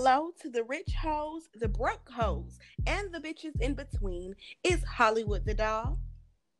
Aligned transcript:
Hello 0.00 0.30
to 0.40 0.48
the 0.48 0.62
rich 0.62 0.94
hoes, 0.94 1.48
the 1.56 1.66
broke 1.66 2.08
hoes, 2.08 2.60
and 2.86 3.12
the 3.12 3.18
bitches 3.18 3.60
in 3.60 3.74
between. 3.74 4.32
It's 4.62 4.84
Hollywood 4.84 5.44
the 5.44 5.54
doll. 5.54 5.98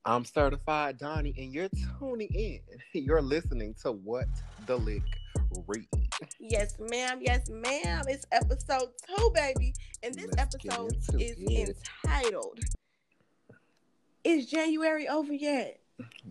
I'm 0.04 0.24
certified 0.24 0.98
Donnie, 0.98 1.36
and 1.38 1.54
you're 1.54 1.68
tuning 2.00 2.34
in. 2.34 2.58
You're 3.00 3.22
listening 3.22 3.76
to 3.84 3.92
What 3.92 4.26
the 4.66 4.74
Lick 4.74 5.04
Read. 5.68 5.86
Yes, 6.40 6.78
ma'am. 6.80 7.20
Yes, 7.22 7.48
ma'am. 7.48 8.06
It's 8.08 8.26
episode 8.32 8.88
two, 9.06 9.30
baby. 9.32 9.72
And 10.02 10.12
this 10.16 10.26
Let's 10.36 10.56
episode 10.56 10.96
is 11.16 11.36
it. 11.38 11.76
entitled 12.04 12.58
Is 14.24 14.46
January 14.46 15.06
over 15.06 15.32
yet? 15.32 15.78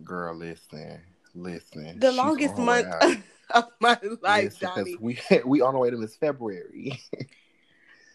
Girl, 0.04 0.36
listen, 0.36 1.00
listen. 1.34 1.98
The 2.00 2.12
longest 2.12 2.58
month. 2.58 3.22
of 3.54 3.70
my 3.80 3.98
life, 4.22 4.58
'cause 4.60 4.76
Donnie. 4.76 4.96
we 5.00 5.18
we 5.44 5.60
on 5.60 5.74
the 5.74 5.80
way 5.80 5.90
to 5.90 5.96
Miss 5.96 6.16
February. 6.16 7.00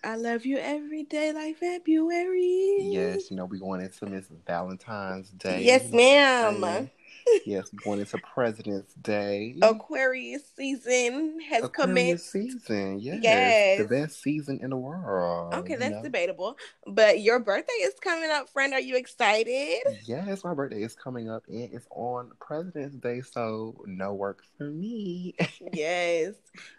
I 0.03 0.15
love 0.17 0.45
you 0.45 0.57
every 0.57 1.03
day 1.03 1.31
like 1.31 1.57
February. 1.57 2.89
yes, 2.91 3.31
you 3.31 3.37
know 3.37 3.45
we 3.45 3.57
going 3.59 3.81
into 3.81 4.05
Miss 4.05 4.27
Valentine's 4.45 5.29
Day. 5.29 5.63
Yes, 5.63 5.91
ma'am. 5.93 6.89
Yes, 7.45 7.69
going 7.69 7.99
into 7.99 8.17
President's 8.19 8.93
Day. 8.95 9.55
Aquarius 9.61 10.43
season 10.55 11.39
has 11.49 11.63
Aquarius 11.63 11.71
commenced. 11.89 12.31
season. 12.31 12.99
Yes, 12.99 13.19
Yes. 13.21 13.77
the 13.79 13.87
best 13.87 14.21
season 14.21 14.59
in 14.61 14.69
the 14.69 14.77
world. 14.77 15.53
Okay, 15.53 15.75
that's 15.75 15.95
know? 15.95 16.03
debatable. 16.03 16.57
But 16.87 17.21
your 17.21 17.39
birthday 17.39 17.73
is 17.81 17.95
coming 18.01 18.29
up, 18.31 18.49
friend. 18.49 18.73
Are 18.73 18.79
you 18.79 18.95
excited? 18.95 19.79
Yes, 20.05 20.43
my 20.43 20.53
birthday 20.53 20.81
is 20.83 20.95
coming 20.95 21.29
up 21.29 21.43
and 21.47 21.69
it's 21.73 21.87
on 21.91 22.31
President's 22.39 22.95
Day, 22.97 23.21
so 23.21 23.83
no 23.85 24.13
work 24.13 24.43
for 24.57 24.65
me. 24.69 25.35
yes. 25.73 26.33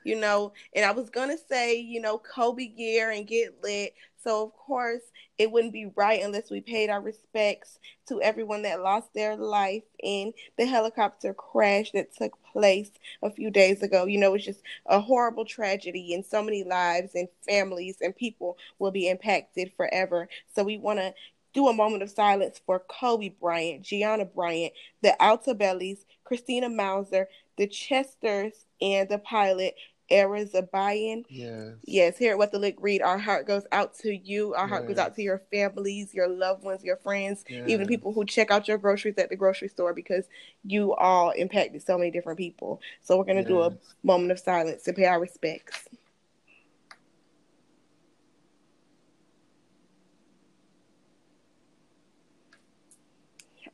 You 0.04 0.16
know, 0.20 0.52
and 0.74 0.84
I 0.84 0.92
was 0.92 1.10
gonna 1.10 1.38
say, 1.48 1.76
you 1.76 2.00
know, 2.00 2.18
Kobe 2.18 2.66
gear 2.68 3.10
and 3.10 3.26
get 3.26 3.62
lit. 3.62 3.94
So 4.24 4.42
of 4.42 4.54
course 4.54 5.02
it 5.38 5.52
wouldn't 5.52 5.72
be 5.74 5.92
right 5.94 6.22
unless 6.22 6.50
we 6.50 6.60
paid 6.60 6.88
our 6.88 7.00
respects 7.00 7.78
to 8.08 8.22
everyone 8.22 8.62
that 8.62 8.80
lost 8.80 9.12
their 9.14 9.36
life 9.36 9.82
in 10.02 10.32
the 10.56 10.64
helicopter 10.64 11.34
crash 11.34 11.92
that 11.92 12.16
took 12.16 12.42
place 12.42 12.90
a 13.22 13.30
few 13.30 13.50
days 13.50 13.82
ago. 13.82 14.06
You 14.06 14.18
know, 14.18 14.34
it's 14.34 14.46
just 14.46 14.62
a 14.86 14.98
horrible 14.98 15.44
tragedy 15.44 16.14
and 16.14 16.24
so 16.24 16.42
many 16.42 16.64
lives 16.64 17.14
and 17.14 17.28
families 17.46 17.98
and 18.00 18.16
people 18.16 18.56
will 18.78 18.90
be 18.90 19.08
impacted 19.08 19.72
forever. 19.76 20.28
So 20.54 20.64
we 20.64 20.78
wanna 20.78 21.12
do 21.52 21.68
a 21.68 21.72
moment 21.72 22.02
of 22.02 22.10
silence 22.10 22.60
for 22.64 22.80
Kobe 22.80 23.28
Bryant, 23.28 23.82
Gianna 23.82 24.24
Bryant, 24.24 24.72
the 25.02 25.14
Altobellis, 25.20 26.04
Christina 26.24 26.68
Mauser, 26.68 27.28
the 27.56 27.66
Chesters, 27.68 28.66
and 28.80 29.08
the 29.08 29.18
pilot, 29.18 29.74
Ara 30.10 30.44
Zobayan. 30.46 31.24
yes. 31.28 31.74
Yes, 31.86 32.16
here 32.16 32.32
at 32.32 32.38
What 32.38 32.50
the 32.50 32.58
Lick 32.58 32.76
Read, 32.80 33.02
our 33.02 33.18
heart 33.18 33.46
goes 33.46 33.64
out 33.70 33.94
to 33.98 34.14
you. 34.16 34.54
Our 34.54 34.66
heart 34.66 34.86
goes 34.88 34.96
out 34.96 35.14
to 35.16 35.22
your 35.22 35.42
families, 35.52 36.14
your 36.14 36.28
loved 36.28 36.64
ones, 36.64 36.82
your 36.82 36.96
friends, 36.96 37.44
even 37.48 37.66
Yes. 37.68 37.78
the 37.80 37.86
people 37.86 38.12
who 38.12 38.24
check 38.24 38.50
out 38.50 38.66
your 38.66 38.78
groceries 38.78 39.18
at 39.18 39.28
the 39.28 39.36
grocery 39.36 39.68
store 39.68 39.92
because 39.92 40.26
you 40.64 40.94
all 40.94 41.30
impacted 41.32 41.82
so 41.82 41.98
many 41.98 42.10
different 42.10 42.38
people. 42.38 42.80
So 43.02 43.18
we're 43.18 43.24
going 43.24 43.36
to 43.36 43.44
do 43.44 43.60
a 43.60 43.76
moment 44.02 44.32
of 44.32 44.38
silence 44.38 44.82
to 44.84 44.94
pay 44.94 45.04
our 45.04 45.20
respects. 45.20 45.86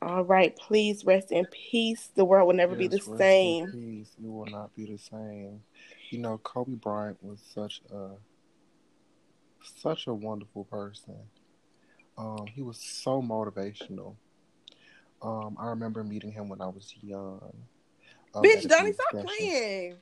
All 0.02 0.24
right, 0.24 0.56
please 0.56 1.04
rest 1.04 1.30
in 1.30 1.46
peace. 1.46 2.08
The 2.14 2.24
world 2.24 2.46
will 2.46 2.54
never 2.54 2.74
be 2.74 2.86
Yes, 2.86 3.04
the 3.04 3.12
rest 3.12 3.22
in. 3.22 3.72
Peace. 3.72 4.12
You 4.18 4.32
will 4.32 4.46
not 4.46 4.74
be 4.74 4.86
the 4.86 4.96
same. 4.98 5.62
You 6.10 6.18
know, 6.18 6.38
Kobe 6.38 6.74
Bryant 6.74 7.22
was 7.22 7.38
such 7.54 7.82
a 7.92 8.10
such 9.80 10.08
a 10.08 10.14
wonderful 10.14 10.64
person. 10.64 11.14
Um, 12.18 12.46
he 12.52 12.62
was 12.62 12.78
so 12.78 13.22
motivational. 13.22 14.16
Um, 15.22 15.56
I 15.58 15.68
remember 15.68 16.02
meeting 16.02 16.32
him 16.32 16.48
when 16.48 16.60
I 16.60 16.66
was 16.66 16.92
young. 17.00 17.52
um, 18.34 18.42
Bitch, 18.42 18.66
Donnie, 18.66 18.92
stop 18.92 19.24
playing. 19.24 19.96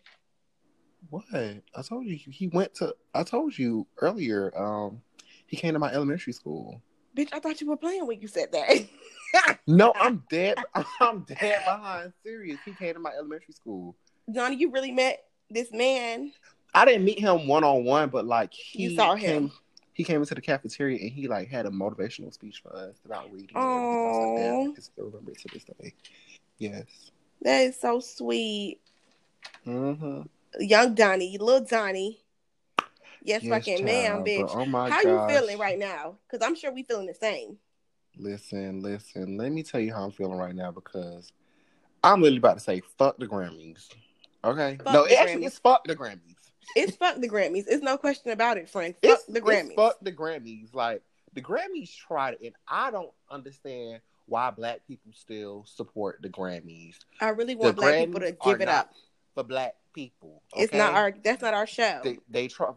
What? 1.11 1.25
I 1.35 1.83
told 1.83 2.07
you 2.07 2.17
he 2.17 2.49
went 2.49 2.75
to. 2.77 2.95
I 3.15 3.23
told 3.23 3.57
you 3.59 3.87
earlier. 3.99 4.51
Um, 4.57 5.03
he 5.47 5.59
came 5.59 5.75
to 5.75 5.79
my 5.79 5.93
elementary 5.93 6.33
school. 6.33 6.81
Bitch, 7.15 7.29
I 7.33 7.41
thought 7.41 7.61
you 7.61 7.69
were 7.69 7.77
playing 7.77 8.07
when 8.07 8.21
you 8.21 8.29
said 8.29 8.53
that. 8.53 9.59
No, 9.67 9.93
I'm 10.01 10.25
dead. 10.31 10.57
I'm 11.01 11.21
dead 11.21 11.65
behind. 11.65 12.15
Serious. 12.23 12.59
He 12.65 12.73
came 12.73 12.95
to 12.95 13.01
my 13.01 13.11
elementary 13.11 13.53
school. 13.53 13.95
Johnny, 14.33 14.57
you 14.57 14.71
really 14.71 14.93
met 14.93 15.28
this 15.51 15.73
man. 15.73 16.33
I 16.75 16.85
didn't 16.85 17.05
meet 17.05 17.19
him 17.19 17.47
one 17.49 17.65
on 17.65 17.85
one, 17.85 18.11
but 18.11 18.27
like 18.27 18.53
he 18.53 18.85
You 18.85 18.97
saw 18.97 19.15
him. 19.15 19.49
Came, 19.49 19.53
he 19.95 20.05
came 20.05 20.21
into 20.21 20.35
the 20.35 20.41
cafeteria 20.41 20.99
and 21.01 21.11
he 21.11 21.27
like 21.29 21.49
had 21.49 21.67
a 21.67 21.71
motivational 21.71 22.33
speech 22.33 22.63
for 22.63 22.75
us 22.77 22.97
about 23.05 23.33
reading. 23.33 23.57
I 23.57 24.67
like, 24.69 24.79
I 24.79 24.81
still 24.81 25.07
remember 25.07 25.33
it 25.33 25.39
to 25.39 25.49
this 25.53 25.65
day. 25.65 25.95
Yes. 26.59 27.11
That 27.43 27.61
is 27.63 27.81
so 27.81 28.01
sweet. 28.01 28.81
Mm-hmm. 29.67 30.23
Young 30.61 30.95
Donnie, 30.95 31.39
little 31.39 31.65
Donnie. 31.65 32.21
Yes, 33.23 33.43
Yes, 33.43 33.51
fucking 33.51 33.85
ma'am, 33.85 34.25
child, 34.25 34.27
bitch. 34.27 34.57
oh 34.57 34.65
my 34.65 34.91
How 34.91 35.03
gosh. 35.03 35.31
you 35.33 35.37
feeling 35.39 35.59
right 35.59 35.79
now? 35.79 36.17
Because 36.31 36.47
I'm 36.47 36.55
sure 36.55 36.73
we 36.73 36.83
feeling 36.85 37.07
the 37.07 37.15
same. 37.15 37.57
Listen, 38.17 38.81
listen. 38.81 39.37
Let 39.37 39.53
me 39.53 39.63
tell 39.63 39.81
you 39.81 39.93
how 39.93 40.05
I'm 40.05 40.13
feeling 40.13 40.39
right 40.39 40.55
now 40.55 40.71
because 40.71 41.33
I'm 42.03 42.21
literally 42.21 42.39
about 42.39 42.55
to 42.55 42.61
say 42.65 42.83
fuck 42.97 43.19
the 43.19 43.27
Grammys. 43.27 43.89
Okay. 44.45 44.79
Fuck 44.83 44.93
no, 44.93 45.05
the 45.07 45.13
it 45.13 45.19
actually 45.19 45.43
Grammys. 45.43 45.47
it's 45.47 45.59
fuck 45.59 45.85
the 45.85 45.97
Grammys. 45.97 46.35
It's 46.77 46.97
fuck 46.97 47.21
the 47.21 47.29
Grammys. 47.29 47.65
It's 47.67 47.83
no 47.83 47.97
question 47.97 48.31
about 48.31 48.57
it, 48.59 48.69
Frank. 48.69 48.97
Fuck 49.03 49.11
It's 49.13 49.25
the 49.25 49.41
Grammys. 49.41 49.67
It's 49.67 49.75
fuck 49.75 49.97
the 50.03 50.13
Grammys. 50.13 50.75
Like 50.75 51.03
the 51.35 51.43
Grammys 51.43 51.95
tried 51.95 52.35
it, 52.35 52.41
and 52.45 52.55
I 52.69 52.91
don't 52.91 53.11
understand 53.31 54.01
why 54.27 54.51
black 54.51 54.81
people 54.87 55.13
still 55.15 55.65
support 55.67 56.19
the 56.23 56.29
Grammys. 56.29 56.97
I 57.21 57.31
really 57.31 57.55
want 57.55 57.77
The 57.77 57.81
black 57.83 57.99
people 58.07 58.21
to 58.21 58.33
give 58.45 58.61
it 58.61 58.69
up. 58.69 58.93
for 59.35 59.43
black 59.43 59.75
people. 59.95 60.43
It's 60.57 60.73
not 60.73 60.93
our. 60.95 61.13
That's 61.25 61.43
not 61.43 61.55
our 61.55 61.67
show. 61.67 62.01
They 62.05 62.19
they 62.29 62.49
try. 62.49 62.71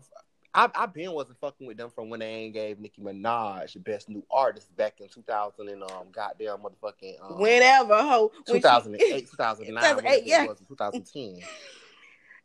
I 0.53 0.69
I 0.75 0.85
been 0.85 1.13
wasn't 1.13 1.39
fucking 1.39 1.65
with 1.65 1.77
them 1.77 1.89
from 1.89 2.09
when 2.09 2.19
they 2.19 2.27
ain't 2.27 2.53
gave 2.53 2.79
Nicki 2.79 3.01
Minaj 3.01 3.73
the 3.73 3.79
best 3.79 4.09
new 4.09 4.23
artist 4.29 4.75
back 4.75 4.99
in 4.99 5.07
2000 5.07 5.69
and 5.69 5.83
um 5.83 6.07
goddamn 6.11 6.57
motherfucking 6.57 7.15
um, 7.21 7.39
Whenever 7.39 7.95
ho, 7.95 8.31
when 8.47 8.57
she- 8.57 8.61
2008 8.61 9.29
2009 9.29 9.83
2008, 9.83 10.23
yeah. 10.25 10.43
it 10.43 10.49
was 10.49 10.59
in 10.59 10.65
2010. 10.65 11.39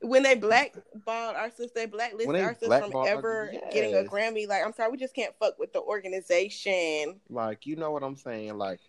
when 0.03 0.22
they 0.22 0.34
blackballed 0.34 1.37
our 1.37 1.50
sister, 1.50 1.72
they 1.75 1.87
blacklisted 1.87 2.37
our 2.37 2.55
sister 2.55 2.91
from 2.91 3.06
ever 3.06 3.53
getting 3.72 3.95
a. 3.95 4.05
Grammy. 4.05 4.47
Like, 4.47 4.65
I'm 4.65 4.72
sorry, 4.72 4.91
we 4.91 4.99
just 4.99 5.15
can't 5.15 5.34
fuck 5.41 5.59
with 5.59 5.72
the 5.72 5.81
organization. 5.81 7.21
like 7.28 7.66
you 7.66 7.77
know 7.77 7.91
what 7.91 8.03
I'm 8.03 8.16
saying? 8.16 8.56
Like 8.56 8.81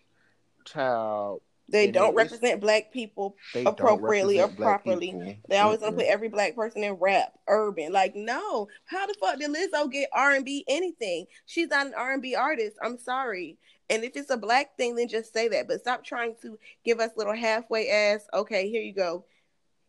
child, 0.64 1.42
They 1.68 1.84
And 1.84 1.92
don't 1.92 2.14
represent 2.14 2.60
black 2.60 2.92
people. 2.92 3.36
Appropriately 3.66 4.40
or 4.40 4.48
properly. 4.48 5.12
people. 5.12 5.34
They 5.48 5.58
always 5.58 5.80
gonna 5.80 5.92
Mm-mm. 5.92 5.96
put 5.96 6.06
every 6.06 6.28
black 6.28 6.54
person 6.56 6.82
in 6.82 6.94
rap, 6.94 7.38
urban. 7.46 7.92
Like, 7.92 8.14
no, 8.16 8.68
how 8.86 9.06
the 9.06 9.14
fuck 9.20 9.38
did 9.38 9.50
Lizzo 9.50 9.90
get 9.90 10.08
R 10.12 10.32
and 10.32 10.44
B 10.44 10.64
anything? 10.68 11.26
She's 11.46 11.68
not 11.68 11.86
an 11.86 11.94
R 11.94 12.12
and 12.12 12.22
B 12.22 12.34
artist. 12.34 12.76
I'm 12.82 12.98
sorry. 12.98 13.58
And 13.90 14.04
if 14.04 14.16
it's 14.16 14.30
a 14.30 14.36
black 14.36 14.76
thing, 14.76 14.96
then 14.96 15.08
just 15.08 15.32
say 15.32 15.48
that. 15.48 15.68
But 15.68 15.80
stop 15.80 16.04
trying 16.04 16.36
to 16.42 16.58
give 16.84 17.00
us 17.00 17.10
little 17.16 17.34
halfway 17.34 17.88
ass. 17.90 18.26
Okay, 18.32 18.70
here 18.70 18.82
you 18.82 18.94
go. 18.94 19.24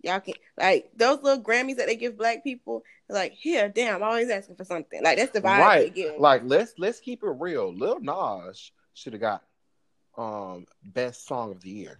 Y'all 0.02 0.20
can 0.22 0.36
like 0.58 0.92
those 0.96 1.22
little 1.22 1.44
Grammys 1.44 1.76
that 1.78 1.88
they 1.88 1.96
give 1.96 2.18
black 2.18 2.44
people. 2.44 2.84
Like, 3.10 3.34
here, 3.34 3.68
damn, 3.70 3.96
I'm 3.98 4.04
always 4.04 4.30
asking 4.30 4.56
for 4.56 4.64
something. 4.64 5.04
Like 5.04 5.18
that's 5.18 5.32
the 5.34 5.42
vibe 5.42 5.74
they 5.76 5.86
right. 5.86 5.94
give. 5.96 6.18
Like 6.18 6.42
let's 6.46 6.74
let's 6.78 7.00
keep 7.02 7.24
it 7.24 7.30
real. 7.30 7.74
Lil 7.74 8.00
Nas 8.00 8.72
should 8.94 9.14
have 9.14 9.22
got 9.22 9.44
um 10.20 10.66
best 10.84 11.26
song 11.28 11.52
of 11.52 11.62
the 11.62 11.70
year. 11.70 11.98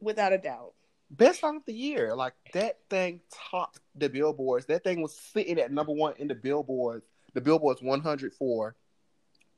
without 0.00 0.32
a 0.32 0.38
doubt. 0.38 0.72
Best 1.10 1.40
song 1.40 1.56
of 1.56 1.64
the 1.66 1.74
year. 1.74 2.14
Like 2.14 2.34
that 2.54 2.78
thing 2.88 3.20
topped 3.50 3.80
the 3.96 4.08
billboards. 4.08 4.66
That 4.66 4.84
thing 4.84 5.02
was 5.02 5.14
sitting 5.16 5.58
at 5.58 5.72
number 5.72 5.92
one 5.92 6.14
in 6.18 6.28
the 6.28 6.34
billboards. 6.36 7.04
The 7.34 7.40
billboards 7.40 7.82
100 7.82 8.32
for 8.34 8.76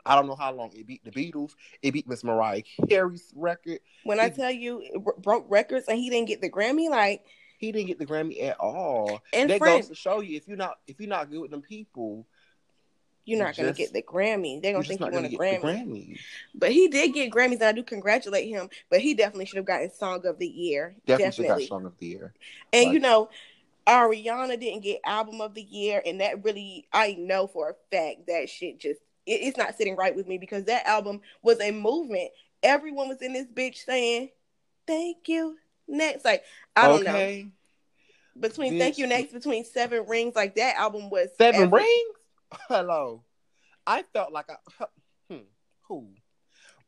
I 0.04 0.16
don't 0.16 0.26
know 0.26 0.34
how 0.34 0.52
long 0.52 0.72
it 0.75 0.87
beat 0.87 1.04
the 1.04 1.10
Beatles. 1.12 1.52
It 1.82 1.93
beat 1.93 2.08
Miss 2.08 2.25
Mariah 2.25 2.62
Carey's 2.88 3.32
record. 3.37 3.81
When 4.04 4.19
I 4.19 4.31
tell 4.31 4.50
you 4.50 4.81
it 4.82 5.22
broke 5.22 5.46
records 5.49 5.87
and 5.88 5.99
he 5.99 6.10
didn't 6.10 6.28
get 6.28 6.40
the 6.40 6.50
Grammy, 6.50 6.88
like 6.90 7.25
He 7.58 7.70
didn't 7.70 7.87
get 7.88 7.99
the 7.99 8.06
Grammy 8.06 8.43
at 8.43 8.58
all. 8.58 9.20
and 9.32 9.50
that 9.50 9.58
friend, 9.58 9.82
goes 9.82 9.90
to 9.90 9.94
show 9.94 10.20
you 10.20 10.37
if 10.37 10.49
you're 10.49 10.56
not 10.56 10.78
if 10.88 10.99
you're 10.99 11.08
not 11.08 11.31
good 11.31 11.40
with 11.43 11.50
them 11.50 11.62
people, 11.62 12.26
you're 13.24 13.38
not 13.38 13.56
gonna 13.56 13.72
get 13.72 13.92
the 13.92 14.02
Grammy. 14.02 14.60
They're 14.60 14.72
you're 14.72 14.82
gonna 14.82 14.88
think 14.88 15.00
you 15.00 15.06
won 15.10 15.24
a 15.24 15.28
the 15.28 15.36
Grammy. 15.38 16.19
But 16.54 16.72
he 16.72 16.88
did 16.88 17.14
get 17.14 17.30
Grammys, 17.30 17.54
and 17.54 17.64
I 17.64 17.72
do 17.72 17.82
congratulate 17.82 18.48
him. 18.48 18.69
But 18.90 19.00
he 19.00 19.14
definitely 19.14 19.46
should 19.46 19.56
have 19.58 19.64
gotten 19.66 19.92
Song 19.92 20.26
of 20.26 20.38
the 20.38 20.46
Year. 20.46 20.94
Definitely, 21.06 21.06
Definitely. 21.06 21.32
should 21.34 21.46
have 21.48 21.58
got 21.58 21.69
Song 21.69 21.86
of 21.86 21.98
the 21.98 22.06
Year. 22.06 22.32
And 22.72 22.86
Like- 22.86 22.94
you 22.94 23.00
know, 23.00 23.30
Ariana 23.86 24.58
didn't 24.60 24.82
get 24.82 25.00
Album 25.04 25.40
of 25.40 25.54
the 25.54 25.62
Year, 25.62 26.02
and 26.04 26.20
that 26.20 26.44
really, 26.44 26.86
I 26.92 27.14
know 27.14 27.46
for 27.46 27.70
a 27.70 27.74
fact 27.94 28.26
that 28.28 28.48
shit 28.48 28.78
just 28.78 29.00
it, 29.26 29.40
it's 29.42 29.56
not 29.58 29.76
sitting 29.76 29.96
right 29.96 30.14
with 30.14 30.26
me 30.26 30.38
because 30.38 30.64
that 30.64 30.86
album 30.86 31.20
was 31.42 31.60
a 31.60 31.70
movement. 31.70 32.30
Everyone 32.62 33.08
was 33.08 33.22
in 33.22 33.32
this 33.32 33.46
bitch 33.46 33.84
saying, 33.84 34.30
"Thank 34.86 35.28
you." 35.28 35.58
Next, 35.88 36.25
like 36.25 36.44
I 36.76 36.88
don't 36.88 37.04
know. 37.04 37.10
okay. 37.14 37.46
between 38.38 38.78
Thank 38.78 38.98
You 38.98 39.06
Next, 39.06 39.32
between 39.32 39.64
Seven 39.64 40.06
Rings, 40.06 40.34
like 40.34 40.54
that 40.56 40.76
album 40.76 41.10
was 41.10 41.28
Seven 41.36 41.62
epic. 41.62 41.72
Rings. 41.75 42.16
Hello, 42.69 43.25
I 43.87 44.02
felt 44.12 44.32
like 44.32 44.46
I. 44.50 44.84
Hmm, 45.31 45.44
who 45.88 46.08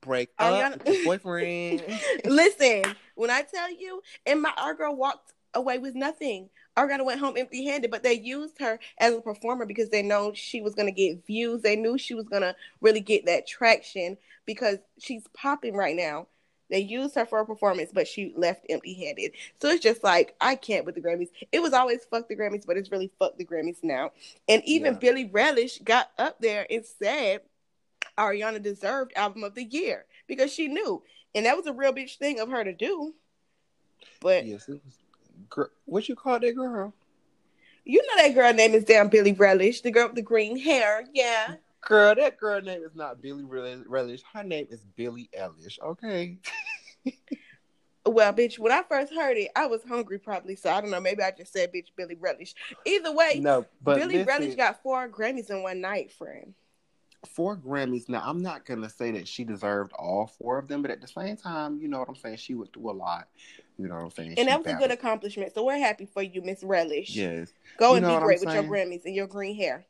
break 0.01 0.31
up 0.39 0.85
with 0.85 0.97
boyfriend? 1.05 1.83
Listen, 2.27 2.97
when 3.15 3.31
I 3.31 3.43
tell 3.43 3.73
you, 3.73 4.03
and 4.27 4.43
my 4.43 4.53
our 4.57 4.75
girl 4.75 4.95
walked 4.95 5.33
away 5.55 5.79
with 5.79 5.95
nothing. 5.95 6.51
Ariana 6.77 7.05
went 7.05 7.21
home 7.21 7.37
empty 7.37 7.65
handed, 7.65 7.93
but 7.93 8.03
they 8.03 8.15
used 8.15 8.59
her 8.59 8.81
as 8.99 9.15
a 9.15 9.21
performer 9.21 9.65
because 9.65 9.91
they 9.91 10.03
know 10.03 10.33
she 10.35 10.61
was 10.61 10.75
going 10.75 10.89
to 10.89 10.93
get 10.93 11.25
views. 11.25 11.63
They 11.63 11.77
knew 11.77 11.97
she 11.97 12.15
was 12.15 12.27
going 12.27 12.43
to 12.43 12.57
really 12.81 13.01
get 13.01 13.27
that 13.27 13.47
traction 13.47 14.19
because 14.45 14.79
she's 14.99 15.25
popping 15.37 15.75
right 15.77 15.95
now. 15.95 16.27
They 16.75 16.81
used 16.81 17.15
her 17.15 17.25
for 17.25 17.39
a 17.39 17.47
performance, 17.47 17.93
but 17.95 18.09
she 18.09 18.35
left 18.37 18.67
empty 18.69 18.95
handed. 18.95 19.31
So 19.63 19.69
it's 19.69 19.81
just 19.81 20.03
like, 20.03 20.35
I 20.41 20.57
can't 20.57 20.85
with 20.85 20.97
the 20.97 21.01
Grammys. 21.01 21.29
It 21.53 21.63
was 21.63 21.73
always 21.73 22.05
fuck 22.05 22.29
the 22.29 22.35
Grammys, 22.35 22.67
but 22.67 22.77
it's 22.77 22.91
really 22.91 23.13
fuck 23.17 23.39
the 23.39 23.45
Grammys 23.45 23.77
now. 23.85 24.11
And 24.49 24.61
even 24.65 24.95
yeah. 24.95 24.99
Billie 24.99 25.29
Eilish 25.29 25.85
got 25.85 26.11
up 26.19 26.41
there 26.41 26.67
and 26.69 26.85
said 26.85 27.43
Ariana 28.19 28.61
deserved 28.61 29.13
Album 29.15 29.45
of 29.45 29.55
the 29.55 29.63
Year 29.63 30.05
because 30.27 30.53
she 30.53 30.67
knew. 30.67 31.01
And 31.33 31.47
that 31.47 31.57
was 31.57 31.69
a 31.69 31.73
real 31.73 31.93
bitch 31.93 32.19
thing 32.19 32.41
of 32.41 32.49
her 32.49 32.65
to 32.65 32.73
do. 32.73 33.15
But 34.21 34.45
yes, 34.45 34.69
it 34.69 34.81
was 34.85 35.69
what 35.85 36.09
you 36.09 36.17
call 36.17 36.41
that 36.41 36.57
girl? 36.57 36.93
You 37.85 38.03
know 38.03 38.17
that 38.17 38.35
girl 38.35 38.53
name 38.53 38.75
is 38.75 38.83
damn 38.83 39.11
Billie 39.11 39.33
Eilish, 39.33 39.83
the 39.83 39.93
girl 39.93 40.07
with 40.09 40.17
the 40.17 40.23
green 40.23 40.59
hair. 40.59 41.05
Yeah. 41.13 41.55
Girl, 41.87 42.15
that 42.15 42.39
girl 42.39 42.61
name 42.61 42.83
is 42.83 42.95
not 42.95 43.21
Billy 43.21 43.45
Relish. 43.45 44.23
Her 44.33 44.43
name 44.43 44.67
is 44.71 44.85
Billie 44.97 45.29
Eilish. 45.39 45.79
Okay. 45.83 46.39
well, 48.07 48.33
bitch, 48.33 48.59
when 48.59 48.73
I 48.73 48.83
first 48.89 49.13
heard 49.13 49.37
it, 49.37 49.51
I 49.55 49.67
was 49.67 49.83
hungry 49.87 50.19
probably. 50.19 50.57
So 50.57 50.71
I 50.71 50.81
don't 50.81 50.91
know. 50.91 51.01
Maybe 51.01 51.23
I 51.23 51.31
just 51.31 51.53
said 51.53 51.73
bitch 51.73 51.89
Billie 51.97 52.17
Eilish. 52.17 52.55
Either 52.87 53.13
way, 53.13 53.41
no, 53.43 53.67
but 53.83 53.97
Billie 53.97 54.25
Eilish 54.25 54.57
got 54.57 54.83
four 54.83 55.09
Grammys 55.09 55.51
in 55.51 55.63
one 55.63 55.81
night, 55.81 56.13
friend 56.13 56.55
four 57.27 57.57
Grammys. 57.57 58.09
Now, 58.09 58.23
I'm 58.25 58.43
not 58.43 58.65
gonna 58.65 58.89
say 58.89 59.11
that 59.13 59.27
she 59.29 59.45
deserved 59.45 59.93
all 59.93 60.27
four 60.27 60.59
of 60.59 60.69
them, 60.69 60.83
but 60.83 60.91
at 60.91 61.01
the 61.01 61.09
same 61.09 61.37
time, 61.37 61.79
you 61.81 61.89
know 61.89 61.99
what 61.99 62.09
I'm 62.09 62.17
saying. 62.17 62.37
She 62.37 62.55
went 62.55 62.73
through 62.73 62.91
a 62.91 62.93
lot. 62.93 63.29
You 63.79 63.89
know 63.89 63.97
what 63.97 64.05
I'm 64.05 64.11
saying. 64.11 64.29
And 64.31 64.39
she 64.39 64.45
that 64.45 64.59
was 64.59 64.65
battled. 64.65 64.83
a 64.83 64.89
good 64.89 64.99
accomplishment. 64.99 65.55
So 65.55 65.65
we're 65.65 65.79
happy 65.79 66.07
for 66.07 66.23
you, 66.23 66.43
Miss 66.43 66.63
Relish. 66.63 67.11
Yes. 67.11 67.53
Go 67.79 67.93
you 67.93 67.97
and 67.99 68.07
be 68.07 68.25
great 68.25 68.41
with 68.41 68.55
your 68.55 68.63
Grammys 68.65 69.05
and 69.05 69.15
your 69.15 69.27
green 69.27 69.57
hair. 69.57 69.85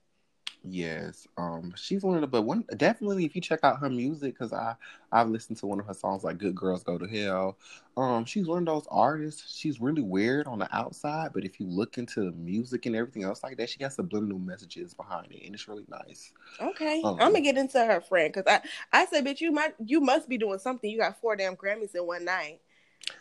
Yes, 0.66 1.28
um, 1.36 1.74
she's 1.76 2.02
one 2.02 2.14
of 2.14 2.22
the 2.22 2.26
but 2.26 2.42
one 2.42 2.64
definitely 2.78 3.26
if 3.26 3.34
you 3.34 3.42
check 3.42 3.60
out 3.62 3.80
her 3.80 3.90
music 3.90 4.32
because 4.32 4.50
I 4.54 4.74
I've 5.12 5.28
listened 5.28 5.58
to 5.58 5.66
one 5.66 5.78
of 5.78 5.84
her 5.86 5.92
songs 5.92 6.24
like 6.24 6.38
"Good 6.38 6.54
Girls 6.54 6.82
Go 6.82 6.96
to 6.96 7.06
Hell." 7.06 7.58
Um, 7.98 8.24
she's 8.24 8.46
one 8.46 8.60
of 8.60 8.66
those 8.66 8.86
artists. 8.90 9.54
She's 9.54 9.78
really 9.78 10.00
weird 10.00 10.46
on 10.46 10.58
the 10.58 10.74
outside, 10.74 11.32
but 11.34 11.44
if 11.44 11.60
you 11.60 11.66
look 11.66 11.98
into 11.98 12.22
the 12.24 12.32
music 12.32 12.86
and 12.86 12.96
everything 12.96 13.24
else 13.24 13.42
like 13.42 13.58
that, 13.58 13.68
she 13.68 13.82
has 13.82 13.94
subliminal 13.96 14.38
messages 14.38 14.94
behind 14.94 15.30
it, 15.32 15.42
and 15.44 15.54
it's 15.54 15.68
really 15.68 15.84
nice. 15.88 16.32
Okay, 16.60 17.10
um, 17.18 17.18
I'm 17.18 17.32
gonna 17.32 17.40
get 17.44 17.58
into 17.58 17.84
her 17.84 18.00
friend 18.00 18.32
because 18.32 18.46
I 18.46 18.62
I 18.92 19.06
said, 19.06 19.24
bitch, 19.24 19.40
you 19.40 19.50
might 19.50 19.74
you 19.84 20.00
must 20.00 20.28
be 20.28 20.38
doing 20.38 20.58
something. 20.60 20.88
You 20.88 20.98
got 20.98 21.20
four 21.20 21.34
damn 21.36 21.56
Grammys 21.56 21.94
in 21.96 22.06
one 22.06 22.24
night, 22.24 22.60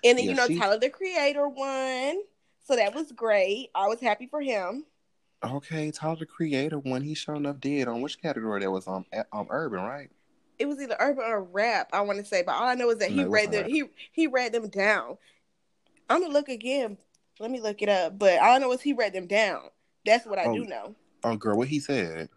and 0.03 0.17
then 0.17 0.25
yeah, 0.25 0.29
you 0.29 0.35
know 0.35 0.47
she, 0.47 0.49
Tyler 0.49 0.79
the 0.79 0.89
Creator 0.89 1.47
won, 1.49 2.21
so 2.63 2.75
that 2.77 2.95
was 2.95 3.11
great. 3.13 3.69
I 3.75 3.87
was 3.87 4.01
happy 4.01 4.27
for 4.27 4.41
him. 4.41 4.85
Okay, 5.43 5.91
Tyler 5.91 6.15
the 6.15 6.25
Creator 6.25 6.79
when 6.79 7.01
he 7.01 7.13
showing 7.13 7.45
up 7.45 7.59
did 7.59 7.87
on 7.87 8.01
which 8.01 8.21
category 8.21 8.61
that 8.61 8.71
was 8.71 8.87
on 8.87 9.05
um, 9.13 9.23
um 9.33 9.47
urban, 9.49 9.83
right? 9.83 10.09
It 10.57 10.67
was 10.67 10.79
either 10.79 10.95
urban 10.99 11.25
or 11.25 11.43
rap, 11.43 11.89
I 11.91 12.01
want 12.01 12.19
to 12.19 12.25
say, 12.25 12.43
but 12.43 12.55
all 12.55 12.67
I 12.67 12.75
know 12.75 12.89
is 12.91 12.99
that 12.99 13.09
he 13.09 13.23
no, 13.23 13.29
read 13.29 13.51
them 13.51 13.69
he 13.69 13.83
he 14.11 14.27
read 14.27 14.53
them 14.53 14.69
down. 14.69 15.17
I'm 16.09 16.21
gonna 16.21 16.33
look 16.33 16.49
again. 16.49 16.97
Let 17.39 17.51
me 17.51 17.59
look 17.59 17.81
it 17.81 17.89
up. 17.89 18.17
But 18.17 18.39
all 18.39 18.55
I 18.55 18.57
know 18.59 18.71
is 18.71 18.81
he 18.81 18.93
read 18.93 19.13
them 19.13 19.27
down. 19.27 19.63
That's 20.05 20.25
what 20.25 20.39
I 20.39 20.45
oh, 20.45 20.55
do 20.55 20.65
know. 20.65 20.95
Oh 21.23 21.35
girl, 21.35 21.57
what 21.57 21.67
he 21.67 21.79
said. 21.79 22.29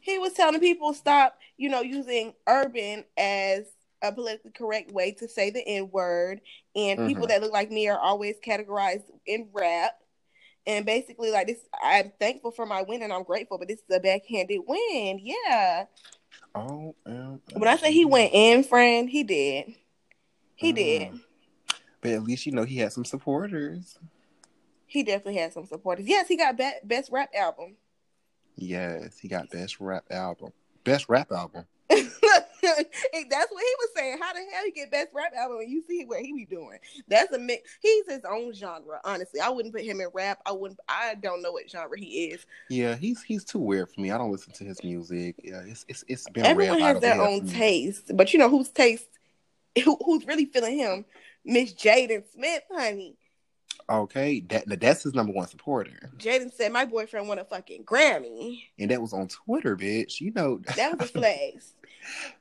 He 0.00 0.18
was 0.18 0.34
telling 0.34 0.60
people 0.60 0.92
stop, 0.94 1.38
you 1.56 1.68
know, 1.68 1.80
using 1.80 2.34
urban 2.46 3.04
as 3.16 3.64
a 4.02 4.12
politically 4.12 4.52
correct 4.52 4.92
way 4.92 5.12
to 5.12 5.28
say 5.28 5.50
the 5.50 5.66
N 5.66 5.90
word, 5.90 6.40
and 6.76 6.98
mm-hmm. 6.98 7.08
people 7.08 7.26
that 7.26 7.42
look 7.42 7.52
like 7.52 7.70
me 7.70 7.88
are 7.88 7.98
always 7.98 8.36
categorized 8.44 9.04
in 9.26 9.48
rap 9.52 9.98
and 10.66 10.86
basically 10.86 11.30
like 11.30 11.46
this 11.46 11.58
i'm 11.82 12.12
thankful 12.18 12.50
for 12.50 12.66
my 12.66 12.82
win 12.82 13.02
and 13.02 13.12
i'm 13.12 13.22
grateful 13.22 13.58
but 13.58 13.68
this 13.68 13.78
is 13.78 13.96
a 13.96 14.00
backhanded 14.00 14.60
win. 14.66 15.20
Yeah. 15.22 15.84
Oh 16.54 16.94
when 17.52 17.68
i 17.68 17.76
say 17.76 17.92
he 17.92 18.04
went 18.04 18.32
in 18.32 18.64
friend 18.64 19.08
he 19.08 19.22
did. 19.24 19.74
He 20.56 20.70
uh, 20.70 20.74
did. 20.74 21.08
But 22.00 22.12
at 22.12 22.22
least 22.22 22.46
you 22.46 22.52
know 22.52 22.64
he 22.64 22.78
had 22.78 22.92
some 22.92 23.04
supporters. 23.04 23.98
He 24.86 25.02
definitely 25.02 25.40
had 25.40 25.52
some 25.52 25.66
supporters. 25.66 26.06
Yes 26.06 26.28
he 26.28 26.36
got 26.36 26.56
be- 26.56 26.78
best 26.84 27.10
rap 27.10 27.30
album. 27.36 27.76
Yes 28.56 29.18
he 29.18 29.28
got 29.28 29.50
best 29.50 29.80
rap 29.80 30.04
album. 30.10 30.52
Best 30.84 31.08
rap 31.08 31.32
album 31.32 31.64
That's 33.30 33.52
what 33.52 33.62
he 33.62 33.74
was 33.78 33.90
saying. 33.96 34.18
How 34.20 34.32
the 34.32 34.40
hell 34.52 34.66
you 34.66 34.72
get 34.72 34.90
best 34.90 35.08
rap 35.12 35.32
album 35.36 35.58
and 35.58 35.70
you 35.70 35.82
see 35.88 36.04
what 36.04 36.20
he 36.20 36.32
be 36.32 36.44
doing? 36.44 36.78
That's 37.08 37.32
a 37.32 37.38
mix. 37.38 37.70
He's 37.80 38.06
his 38.08 38.24
own 38.28 38.52
genre. 38.52 39.00
Honestly, 39.04 39.40
I 39.40 39.48
wouldn't 39.48 39.74
put 39.74 39.84
him 39.84 40.00
in 40.00 40.08
rap. 40.12 40.40
I 40.46 40.52
wouldn't. 40.52 40.80
I 40.88 41.14
don't 41.14 41.42
know 41.42 41.52
what 41.52 41.70
genre 41.70 41.98
he 41.98 42.26
is. 42.26 42.46
Yeah, 42.70 42.96
he's 42.96 43.22
he's 43.22 43.44
too 43.44 43.58
weird 43.58 43.90
for 43.92 44.00
me. 44.00 44.10
I 44.10 44.18
don't 44.18 44.32
listen 44.32 44.52
to 44.54 44.64
his 44.64 44.82
music. 44.82 45.36
Yeah, 45.42 45.62
it's 45.66 45.84
it's 45.88 46.04
it's 46.08 46.28
been 46.30 46.46
everyone 46.46 46.80
has 46.80 47.00
their 47.00 47.20
own 47.20 47.46
taste, 47.46 48.10
but 48.14 48.32
you 48.32 48.38
know 48.38 48.48
whose 48.48 48.70
taste, 48.70 49.08
who, 49.84 49.96
who's 50.04 50.26
really 50.26 50.46
feeling 50.46 50.78
him? 50.78 51.04
Miss 51.44 51.72
Jaden 51.74 52.24
Smith, 52.32 52.62
honey. 52.72 53.16
Okay, 53.88 54.40
that 54.48 54.80
that's 54.80 55.02
his 55.02 55.14
number 55.14 55.32
one 55.32 55.46
supporter. 55.46 56.10
Jaden 56.16 56.52
said, 56.52 56.72
"My 56.72 56.86
boyfriend 56.86 57.28
won 57.28 57.38
a 57.38 57.44
fucking 57.44 57.84
Grammy," 57.84 58.62
and 58.78 58.90
that 58.90 59.02
was 59.02 59.12
on 59.12 59.28
Twitter, 59.28 59.76
bitch. 59.76 60.20
You 60.20 60.32
know 60.32 60.60
that 60.76 60.98
was 60.98 61.10
a 61.10 61.12
flex. 61.18 61.74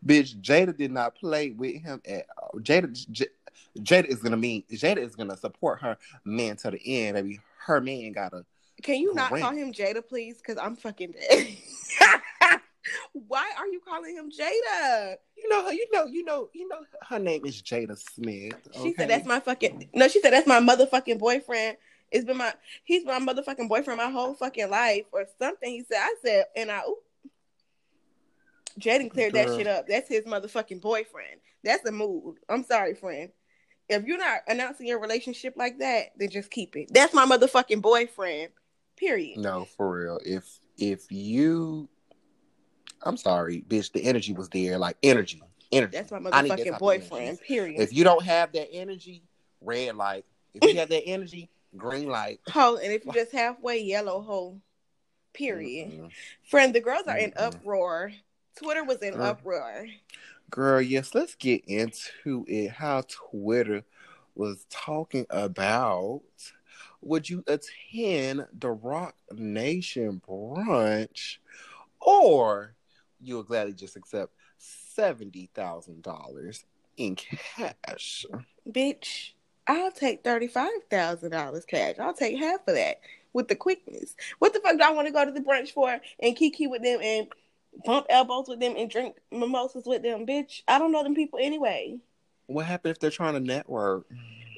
Bitch, 0.06 0.36
Jada 0.42 0.76
did 0.76 0.92
not 0.92 1.16
play 1.16 1.52
with 1.52 1.82
him 1.82 2.02
at 2.08 2.26
all. 2.38 2.60
Jada, 2.60 2.92
J- 3.12 3.28
Jada 3.80 4.06
is 4.06 4.20
gonna 4.20 4.38
mean 4.38 4.64
Jada 4.72 4.98
is 4.98 5.16
gonna 5.16 5.38
support 5.38 5.82
her 5.82 5.98
man 6.24 6.56
to 6.58 6.72
the 6.72 6.80
end. 6.86 7.16
Maybe 7.16 7.40
her 7.66 7.82
man 7.82 8.12
gotta. 8.12 8.46
Can 8.82 9.00
you 9.00 9.14
not 9.14 9.30
call 9.30 9.52
him 9.52 9.72
Jada, 9.72 10.06
please? 10.06 10.38
Because 10.38 10.58
I'm 10.58 10.76
fucking 10.76 11.14
dead. 11.14 11.48
Why 13.14 13.50
are 13.58 13.68
you 13.68 13.80
calling 13.80 14.16
him 14.16 14.30
Jada? 14.30 15.16
You 15.38 15.50
know, 15.50 15.70
you 15.70 15.88
know, 15.94 16.06
you 16.06 16.24
know, 16.24 16.50
you 16.54 16.68
know. 16.68 16.80
Her 17.08 17.20
name 17.20 17.46
is 17.46 17.62
Jada 17.62 17.98
Smith. 17.98 18.54
Okay? 18.70 18.84
She 18.84 18.94
said 18.94 19.10
that's 19.10 19.26
my 19.26 19.40
fucking. 19.40 19.90
No, 19.94 20.08
she 20.08 20.22
said 20.22 20.34
that's 20.34 20.48
my 20.48 20.60
motherfucking 20.60 21.20
boyfriend. 21.20 21.78
It's 22.12 22.26
been 22.26 22.38
my. 22.38 22.54
He's 22.84 23.06
my 23.06 23.20
motherfucking 23.20 23.70
boyfriend 23.70 23.98
my 23.98 24.10
whole 24.10 24.34
fucking 24.34 24.70
life, 24.70 25.06
or 25.12 25.26
something. 25.40 25.70
He 25.70 25.84
said. 25.84 25.98
I 26.00 26.16
said, 26.24 26.46
and 26.56 26.72
I. 26.72 26.82
Ooh. 26.88 26.98
Jaden 28.80 29.12
cleared 29.12 29.34
Girl. 29.34 29.48
that 29.48 29.58
shit 29.58 29.68
up. 29.68 29.88
That's 29.88 30.10
his 30.10 30.26
motherfucking 30.26 30.82
boyfriend. 30.82 31.40
That's 31.64 31.84
the 31.84 31.92
mood. 31.92 32.38
I'm 32.50 32.64
sorry, 32.64 32.96
friend. 32.96 33.30
If 33.90 34.06
you're 34.06 34.18
not 34.18 34.42
announcing 34.48 34.88
your 34.88 35.00
relationship 35.00 35.56
like 35.58 35.80
that, 35.80 36.12
then 36.18 36.30
just 36.30 36.50
keep 36.50 36.76
it. 36.76 36.94
That's 36.94 37.14
my 37.14 37.26
motherfucking 37.26 37.82
boyfriend. 37.82 38.50
Period. 38.98 39.40
No, 39.40 39.66
for 39.66 39.92
real. 39.92 40.20
If 40.26 40.60
if 40.78 41.12
you 41.12 41.90
I'm 43.06 43.18
sorry, 43.18 43.64
bitch. 43.68 43.92
The 43.92 44.04
energy 44.04 44.34
was 44.34 44.50
there, 44.50 44.78
like 44.78 44.98
energy, 45.04 45.42
energy. 45.72 45.98
That's 45.98 46.12
my 46.12 46.20
motherfucking 46.20 46.80
boyfriend. 46.80 47.40
Period. 47.42 47.82
If 47.82 47.94
you 47.94 48.04
don't 48.04 48.24
have 48.24 48.52
that 48.54 48.70
energy, 48.72 49.24
red 49.62 49.96
light. 49.96 50.26
If 50.54 50.72
you 50.72 50.80
have 50.80 50.90
that 50.90 51.06
energy, 51.06 51.50
green 51.76 52.08
light. 52.08 52.40
Hole, 52.50 52.78
and 52.78 52.92
if 52.92 53.06
you're 53.06 53.14
just 53.14 53.32
halfway, 53.32 53.80
yellow 53.80 54.22
hole. 54.22 54.62
Period. 55.34 55.92
Mm-hmm. 55.92 56.06
Friend, 56.44 56.76
the 56.76 56.80
girls 56.80 57.08
are 57.08 57.16
mm-hmm. 57.16 57.26
in 57.26 57.34
uproar. 57.36 58.12
Twitter 58.56 58.84
was 58.84 58.98
in 59.00 59.14
girl, 59.14 59.26
uproar. 59.26 59.88
Girl, 60.50 60.82
yes. 60.82 61.14
Let's 61.16 61.36
get 61.36 61.64
into 61.66 62.46
it. 62.48 62.72
How 62.72 63.04
Twitter 63.08 63.84
was 64.36 64.66
talking 64.70 65.26
about. 65.30 66.22
Would 67.02 67.30
you 67.30 67.44
attend 67.48 68.48
the 68.58 68.72
Roc 68.72 69.16
Nation 69.32 70.22
brunch 70.28 71.38
or 72.00 72.76
you 73.22 73.36
will 73.36 73.44
gladly 73.44 73.74
just 73.74 73.96
accept 73.96 74.34
seventy 74.58 75.50
thousand 75.54 76.04
dollars 76.04 76.66
in 76.98 77.16
cash. 77.16 78.26
Bitch, 78.70 79.32
I'll 79.68 79.92
take 79.92 80.24
thirty 80.24 80.48
five 80.48 80.72
thousand 80.90 81.32
dollars 81.32 81.66
cash. 81.66 81.96
I'll 82.00 82.14
take 82.14 82.38
half 82.38 82.68
of 82.68 82.76
that 82.76 83.00
with 83.34 83.48
the 83.48 83.56
quickness. 83.56 84.16
What 84.40 84.54
the 84.54 84.60
fuck 84.60 84.78
do 84.78 84.84
I 84.84 84.92
want 84.92 85.08
to 85.08 85.14
go 85.14 85.26
to 85.26 85.32
the 85.32 85.42
brunch 85.42 85.72
for 85.72 86.00
and 86.20 86.36
kiki 86.36 86.68
with 86.68 86.84
them 86.84 87.00
and 87.02 87.28
bump 87.86 88.06
elbows 88.10 88.48
with 88.48 88.60
them 88.60 88.76
and 88.78 88.90
drink 88.90 89.18
mimosas 89.32 89.86
with 89.86 90.04
them? 90.04 90.26
Bitch, 90.26 90.62
I 90.68 90.80
don't 90.80 90.92
know 90.92 91.04
them 91.04 91.16
people 91.16 91.40
anyway. 91.42 92.00
What 92.48 92.66
happened 92.66 92.92
if 92.92 93.00
they're 93.00 93.10
trying 93.10 93.34
to 93.34 93.40
network? 93.40 94.06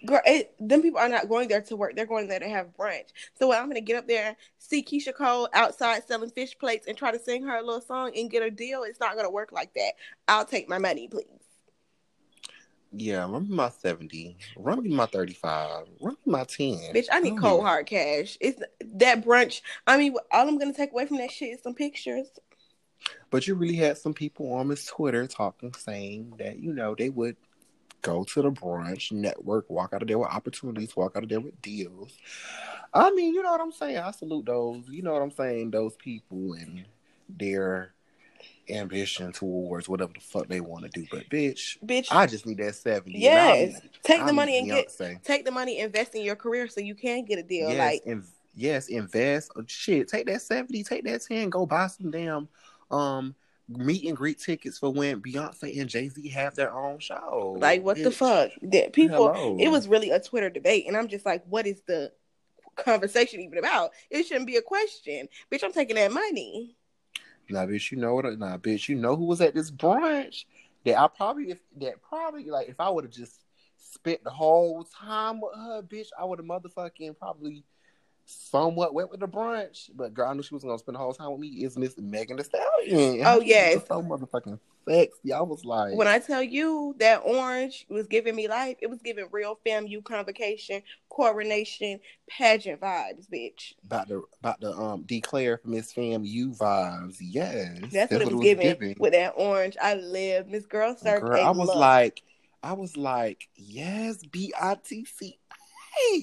girl, 0.06 0.22
it, 0.26 0.56
them 0.60 0.82
people 0.82 1.00
are 1.00 1.10
not 1.10 1.28
going 1.28 1.48
there 1.48 1.62
to 1.62 1.76
work. 1.76 1.96
They're 1.96 2.06
going 2.06 2.28
there 2.28 2.40
to 2.40 2.50
have 2.50 2.76
brunch. 2.78 3.12
So 3.34 3.52
I'm 3.52 3.68
gonna 3.68 3.82
get 3.82 3.98
up 3.98 4.08
there, 4.08 4.36
see 4.58 4.84
Keyshia 4.84 5.14
Cole 5.14 5.50
outside 5.54 6.04
selling 6.08 6.30
fish 6.30 6.58
plates, 6.58 6.88
and 6.88 6.98
try 6.98 7.12
to 7.12 7.20
sing 7.20 7.44
her 7.44 7.58
a 7.58 7.64
little 7.64 7.82
song 7.82 8.12
and 8.16 8.30
get 8.30 8.44
a 8.44 8.52
deal. 8.52 8.84
It's 8.84 9.00
not 9.00 9.16
gonna 9.16 9.30
work 9.30 9.52
like 9.52 9.74
that. 9.74 9.94
I'll 10.28 10.46
take 10.46 10.70
my 10.70 10.78
money, 10.78 11.08
please. 11.08 11.26
Yeah, 12.98 13.30
run 13.30 13.50
me 13.50 13.56
my 13.56 13.70
seventy. 13.70 14.38
Run 14.56 14.82
me 14.82 14.90
my 14.90 15.06
thirty-five. 15.06 15.88
Run 16.00 16.14
me 16.26 16.32
my 16.32 16.46
ten. 16.46 16.78
Bitch, 16.94 17.08
I 17.12 17.20
need 17.20 17.38
cold 17.38 17.64
hard 17.64 17.88
cash. 17.88 18.38
It's 18.40 18.62
that 18.80 19.26
brunch. 19.26 19.62
I 19.86 19.98
mean, 19.98 20.16
all 20.32 20.48
I'm 20.48 20.58
gonna 20.58 20.74
take 20.74 20.92
away 20.92 21.06
from 21.06 21.18
that 21.18 21.32
shit 21.32 21.56
is 21.56 21.64
some 21.64 21.74
pictures. 21.74 22.28
But 23.30 23.48
you 23.48 23.56
really 23.56 23.76
had 23.76 23.98
some 23.98 24.14
people 24.14 24.54
on 24.54 24.70
his 24.70 24.86
Twitter 24.86 25.28
talking, 25.28 25.74
saying 25.74 26.34
that 26.38 26.60
you 26.60 26.74
know 26.74 26.96
they 26.96 27.10
would 27.10 27.38
go 28.02 28.24
to 28.24 28.42
the 28.42 28.52
brunch, 28.52 29.12
network, 29.12 29.70
walk 29.70 29.94
out 29.94 30.02
of 30.02 30.08
there 30.08 30.20
with 30.20 30.30
opportunities, 30.30 30.96
walk 30.96 31.16
out 31.16 31.24
of 31.24 31.30
there 31.30 31.40
with 31.40 31.60
deals. 31.62 32.18
I 32.94 33.12
mean, 33.12 33.34
you 33.34 33.42
know 33.42 33.52
what 33.52 33.62
I'm 33.62 33.72
saying. 33.72 33.98
I 33.98 34.12
salute 34.12 34.46
those. 34.46 34.84
You 34.90 35.02
know 35.02 35.14
what 35.14 35.22
I'm 35.22 35.32
saying. 35.32 35.72
Those 35.72 35.96
people 35.96 36.54
and 36.54 36.86
their 37.28 37.94
ambition 38.70 39.32
towards 39.32 39.88
whatever 39.90 40.14
the 40.14 40.20
fuck 40.20 40.48
they 40.48 40.62
want 40.62 40.84
to 40.86 40.90
do. 40.90 41.06
But 41.12 41.30
bitch, 41.30 41.78
bitch, 41.86 42.08
I 42.12 42.26
just 42.26 42.46
need 42.46 42.58
that 42.60 42.76
seventy. 42.76 43.20
Yes, 43.20 43.82
take 44.04 44.26
the 44.26 44.34
money 44.34 44.60
and 44.60 44.68
get 44.68 44.96
take 45.24 45.46
the 45.46 45.52
money, 45.52 45.80
invest 45.80 46.16
in 46.16 46.24
your 46.24 46.36
career 46.36 46.68
so 46.68 46.82
you 46.82 46.96
can 46.96 47.26
get 47.26 47.40
a 47.40 47.44
deal. 47.44 47.70
Yes, 47.70 47.78
like, 47.78 48.06
in, 48.06 48.24
yes, 48.56 48.88
invest. 48.88 49.52
Oh, 49.56 49.64
shit, 49.68 50.08
take 50.08 50.28
that 50.28 50.42
seventy, 50.42 50.84
take 50.84 51.04
that 51.06 51.24
ten, 51.24 51.50
go 51.50 51.66
buy 51.66 51.88
some 51.88 52.12
damn 52.12 52.48
um 52.92 53.36
meet 53.68 54.06
and 54.06 54.16
greet 54.16 54.40
tickets 54.40 54.78
for 54.78 54.92
when 54.92 55.22
Beyonce 55.22 55.80
and 55.80 55.90
Jay 55.90 56.08
Z 56.08 56.28
have 56.30 56.56
their 56.56 56.72
own 56.72 57.00
show. 57.00 57.58
Like, 57.60 57.84
what 57.84 57.98
the 57.98 58.12
fuck? 58.12 58.52
That 58.62 58.94
people, 58.94 59.34
Hello. 59.34 59.58
it 59.60 59.70
was 59.70 59.88
really 59.88 60.12
a 60.12 60.20
Twitter 60.20 60.50
debate, 60.50 60.86
and 60.88 60.96
I'm 60.96 61.08
just 61.08 61.26
like, 61.26 61.44
what 61.48 61.66
is 61.66 61.82
the 61.88 62.12
conversation 62.76 63.40
even 63.42 63.58
about? 63.58 63.92
It 64.10 64.26
shouldn't 64.26 64.48
be 64.48 64.58
a 64.58 64.62
question, 64.62 65.28
bitch. 65.52 65.64
I'm 65.64 65.74
taking 65.74 65.96
that 65.96 66.12
money. 66.12 66.76
Nah, 67.50 67.66
bitch, 67.66 67.92
you 67.92 67.98
know 67.98 68.16
what? 68.16 68.38
Nah, 68.38 68.58
bitch, 68.58 68.90
you 68.90 68.96
know 68.96 69.16
who 69.16 69.26
was 69.26 69.42
at 69.42 69.56
this 69.56 69.72
brunch? 69.72 70.46
That 70.84 71.00
I 71.00 71.08
probably, 71.08 71.52
if 71.52 71.60
that 71.78 72.02
probably, 72.02 72.46
like, 72.46 72.70
if 72.70 72.80
I 72.80 72.90
would 72.90 73.06
have 73.06 73.14
just 73.14 73.40
spent 73.78 74.24
the 74.24 74.30
whole 74.30 74.84
time 74.84 75.42
with 75.42 75.56
her, 75.56 75.82
bitch, 75.82 76.08
I 76.20 76.26
would 76.26 76.40
have 76.40 76.48
motherfucking 76.48 77.18
probably 77.18 77.64
somewhat 78.26 78.94
went 78.94 79.12
with 79.12 79.20
the 79.20 79.28
brunch, 79.28 79.90
but 79.96 80.14
girl, 80.14 80.30
I 80.30 80.34
knew 80.34 80.42
she 80.42 80.54
was 80.54 80.64
gonna 80.64 80.80
spend 80.80 80.96
the 80.96 81.00
whole 81.00 81.14
time 81.14 81.32
with 81.32 81.40
me. 81.40 81.48
Is 81.48 81.78
Miss 81.78 81.98
Megan 81.98 82.38
Thee 82.38 82.44
Stallion? 82.44 83.24
Oh 83.26 83.40
yes, 83.40 83.82
so 83.88 84.02
motherfucking 84.02 84.60
sexy. 84.88 85.32
I 85.34 85.42
was 85.42 85.64
like, 85.64 85.96
when 85.96 86.08
I 86.08 86.20
tell 86.20 86.42
you 86.42 86.96
that 87.00 87.22
orange 87.24 87.86
was 87.90 88.08
giving 88.08 88.36
me 88.36 88.48
life, 88.48 88.78
it 88.82 88.90
was 88.90 89.02
giving 89.02 89.28
real 89.32 89.60
FAMU 89.66 90.04
convocation, 90.04 90.82
coronation, 91.10 92.00
pageant 92.28 92.82
vibes, 92.82 93.30
bitch. 93.32 93.74
About 93.86 94.08
the 94.08 94.24
about 94.40 94.60
the 94.60 94.72
um 94.74 95.04
declare 95.04 95.58
for 95.58 95.68
Miss 95.68 95.94
FAMU 95.94 96.58
vibes. 96.58 97.18
Yes, 97.20 97.78
that's, 97.82 97.94
that's 97.94 98.14
what, 98.14 98.22
it 98.22 98.34
was, 98.34 98.44
giving, 98.44 98.68
giving, 98.68 98.96
with 99.00 99.14
that 99.14 99.34
orange. 99.38 99.78
I 99.82 99.96
live 99.96 100.48
Miss 100.48 100.66
Girl. 100.66 100.96
Girl, 100.96 101.40
I 101.40 101.52
was 101.52 101.68
look. 101.68 101.78
like. 101.78 102.24
I 102.64 102.74
was 102.74 102.98
like, 102.98 103.48
yes, 103.56 104.26
B 104.26 104.52
I 104.60 104.76
T 104.84 105.06
C 105.06 105.38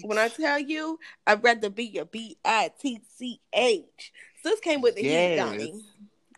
when 0.03 0.19
I 0.19 0.29
tell 0.29 0.59
you, 0.59 0.99
I'd 1.27 1.43
rather 1.43 1.71
be 1.71 1.99
a 1.99 2.05
B 2.05 2.37
I 2.45 2.71
T 2.81 3.01
C 3.17 3.41
H. 3.53 4.13
Sis 4.43 4.61
came 4.61 4.81
with 4.81 4.97
the 4.97 5.05
yes. 5.05 5.31
heat, 5.31 5.37
Donnie. 5.37 5.85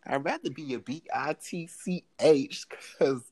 I'd 0.06 0.24
rather 0.24 0.50
be 0.50 0.74
a 0.74 0.78
B 0.78 1.02
I 1.14 1.34
T 1.34 1.66
C 1.66 2.04
H 2.20 2.66
because 2.68 3.22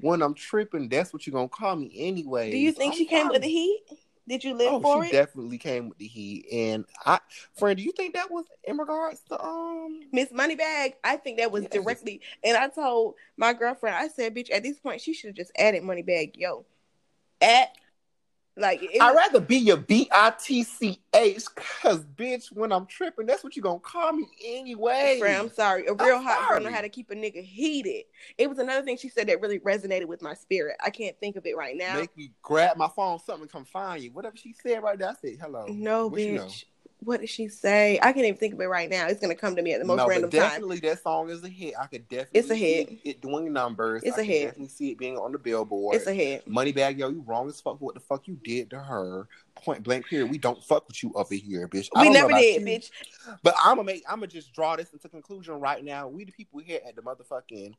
when 0.00 0.22
I'm 0.22 0.34
tripping, 0.34 0.88
that's 0.88 1.12
what 1.12 1.26
you're 1.26 1.32
gonna 1.32 1.48
call 1.48 1.76
me 1.76 1.92
anyway. 1.96 2.50
Do 2.50 2.58
you 2.58 2.72
think 2.72 2.94
I'm 2.94 2.98
she 2.98 3.06
came 3.06 3.28
with 3.28 3.42
the 3.42 3.48
heat? 3.48 3.82
Did 4.28 4.44
you 4.44 4.54
live 4.54 4.72
oh, 4.72 4.80
for 4.80 5.02
she 5.02 5.10
it? 5.10 5.12
definitely 5.12 5.58
came 5.58 5.88
with 5.88 5.98
the 5.98 6.06
heat. 6.06 6.46
And 6.52 6.84
I 7.04 7.18
friend, 7.56 7.76
do 7.76 7.82
you 7.82 7.92
think 7.92 8.14
that 8.14 8.30
was 8.30 8.44
in 8.64 8.78
regards 8.78 9.20
to 9.28 9.42
um 9.42 10.00
Miss 10.12 10.30
Moneybagg? 10.30 10.94
I 11.02 11.16
think 11.16 11.38
that 11.38 11.50
was 11.50 11.62
yes. 11.64 11.72
directly 11.72 12.20
and 12.44 12.56
I 12.56 12.68
told 12.68 13.14
my 13.36 13.52
girlfriend, 13.52 13.96
I 13.96 14.08
said, 14.08 14.34
bitch, 14.34 14.52
at 14.52 14.62
this 14.62 14.78
point 14.78 15.00
she 15.00 15.12
should 15.12 15.28
have 15.28 15.36
just 15.36 15.52
added 15.58 15.82
Moneybagg, 15.82 16.36
yo. 16.36 16.64
At 17.40 17.76
like 18.56 18.82
I'd 19.00 19.16
rather 19.16 19.40
be 19.40 19.56
your 19.56 19.78
B 19.78 20.08
I 20.12 20.30
T 20.38 20.62
C 20.62 21.00
H 21.14 21.44
because 21.54 22.04
bitch, 22.04 22.52
when 22.52 22.70
I'm 22.70 22.84
tripping, 22.84 23.24
that's 23.24 23.42
what 23.42 23.56
you 23.56 23.62
gonna 23.62 23.78
call 23.78 24.12
me 24.12 24.26
anyway. 24.44 25.16
Friend, 25.18 25.38
I'm 25.38 25.50
sorry. 25.50 25.86
A 25.86 25.94
real 25.94 26.16
I'm 26.16 26.22
hot 26.22 26.38
sorry. 26.38 26.60
girl 26.60 26.70
know 26.70 26.76
how 26.76 26.82
to 26.82 26.90
keep 26.90 27.10
a 27.10 27.14
nigga 27.14 27.42
heated. 27.42 28.04
It 28.36 28.50
was 28.50 28.58
another 28.58 28.84
thing 28.84 28.98
she 28.98 29.08
said 29.08 29.28
that 29.28 29.40
really 29.40 29.58
resonated 29.60 30.06
with 30.06 30.20
my 30.20 30.34
spirit. 30.34 30.76
I 30.84 30.90
can't 30.90 31.18
think 31.18 31.36
of 31.36 31.46
it 31.46 31.56
right 31.56 31.76
now. 31.76 31.96
Make 31.96 32.14
me 32.16 32.32
grab 32.42 32.76
my 32.76 32.88
phone, 32.94 33.18
something 33.20 33.48
come 33.48 33.64
find 33.64 34.02
you. 34.02 34.12
Whatever 34.12 34.36
she 34.36 34.52
said 34.52 34.82
right 34.82 34.98
there, 34.98 35.08
I 35.08 35.14
said 35.14 35.38
hello. 35.40 35.66
No, 35.68 36.08
what 36.08 36.20
bitch. 36.20 36.26
You 36.26 36.34
know? 36.34 36.48
What 37.04 37.20
did 37.20 37.28
she 37.28 37.48
say? 37.48 37.98
I 38.00 38.12
can't 38.12 38.24
even 38.24 38.36
think 38.36 38.54
of 38.54 38.60
it 38.60 38.66
right 38.66 38.88
now. 38.88 39.08
It's 39.08 39.20
gonna 39.20 39.34
come 39.34 39.56
to 39.56 39.62
me 39.62 39.72
at 39.72 39.80
the 39.80 39.86
most 39.86 39.98
no, 39.98 40.06
random 40.06 40.30
definitely 40.30 40.40
time. 40.40 40.50
Definitely, 40.50 40.88
that 40.88 41.02
song 41.02 41.30
is 41.30 41.42
a 41.42 41.48
hit. 41.48 41.74
I 41.80 41.86
could 41.86 42.08
definitely 42.08 42.38
it's 42.38 42.50
a 42.50 42.54
hit. 42.54 42.98
it 43.04 43.20
doing 43.20 43.52
numbers. 43.52 44.02
It's 44.04 44.18
I 44.18 44.20
a 44.20 44.24
hit. 44.24 44.44
Definitely 44.46 44.68
see 44.68 44.90
it 44.92 44.98
being 44.98 45.16
on 45.16 45.32
the 45.32 45.38
billboard. 45.38 45.96
It's 45.96 46.06
a 46.06 46.14
hit. 46.14 46.48
Moneybagg, 46.48 46.98
yo, 46.98 47.08
you 47.08 47.24
wrong 47.26 47.48
as 47.48 47.60
fuck 47.60 47.78
for 47.78 47.86
what 47.86 47.94
the 47.94 48.00
fuck 48.00 48.28
you 48.28 48.38
did 48.44 48.70
to 48.70 48.78
her. 48.78 49.26
Point 49.56 49.82
blank 49.82 50.06
period. 50.06 50.30
We 50.30 50.38
don't 50.38 50.62
fuck 50.62 50.86
with 50.86 51.02
you 51.02 51.12
over 51.14 51.34
here, 51.34 51.68
bitch. 51.68 51.88
We 51.98 52.10
never 52.10 52.32
did, 52.32 52.62
you, 52.62 52.66
bitch. 52.66 52.90
But 53.42 53.54
I'm 53.58 53.76
gonna 53.76 53.84
make. 53.84 54.04
I'm 54.08 54.16
gonna 54.16 54.28
just 54.28 54.52
draw 54.52 54.76
this 54.76 54.92
into 54.92 55.08
conclusion 55.08 55.54
right 55.54 55.84
now. 55.84 56.08
We 56.08 56.24
the 56.24 56.32
people 56.32 56.60
here 56.60 56.80
at 56.86 56.94
the 56.94 57.02
motherfucking 57.02 57.74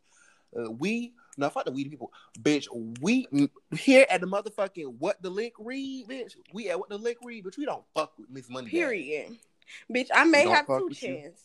uh, 0.57 0.71
we 0.71 1.13
no 1.37 1.49
fuck 1.49 1.65
the 1.65 1.71
weed 1.71 1.89
people, 1.89 2.11
bitch. 2.41 2.67
We 3.01 3.27
here 3.75 4.05
at 4.09 4.21
the 4.21 4.27
motherfucking 4.27 4.95
what 4.99 5.21
the 5.21 5.29
lick 5.29 5.53
read, 5.59 6.07
bitch. 6.07 6.35
We 6.53 6.69
at 6.69 6.79
what 6.79 6.89
the 6.89 6.97
lick 6.97 7.17
read, 7.23 7.43
but 7.43 7.57
we 7.57 7.65
don't 7.65 7.83
fuck 7.93 8.17
with 8.17 8.29
Miss 8.29 8.49
Money. 8.49 8.69
Period. 8.69 9.37
Bitch, 9.91 10.09
I 10.13 10.25
may 10.25 10.47
have 10.47 10.67
two 10.67 10.89
chins. 10.91 11.39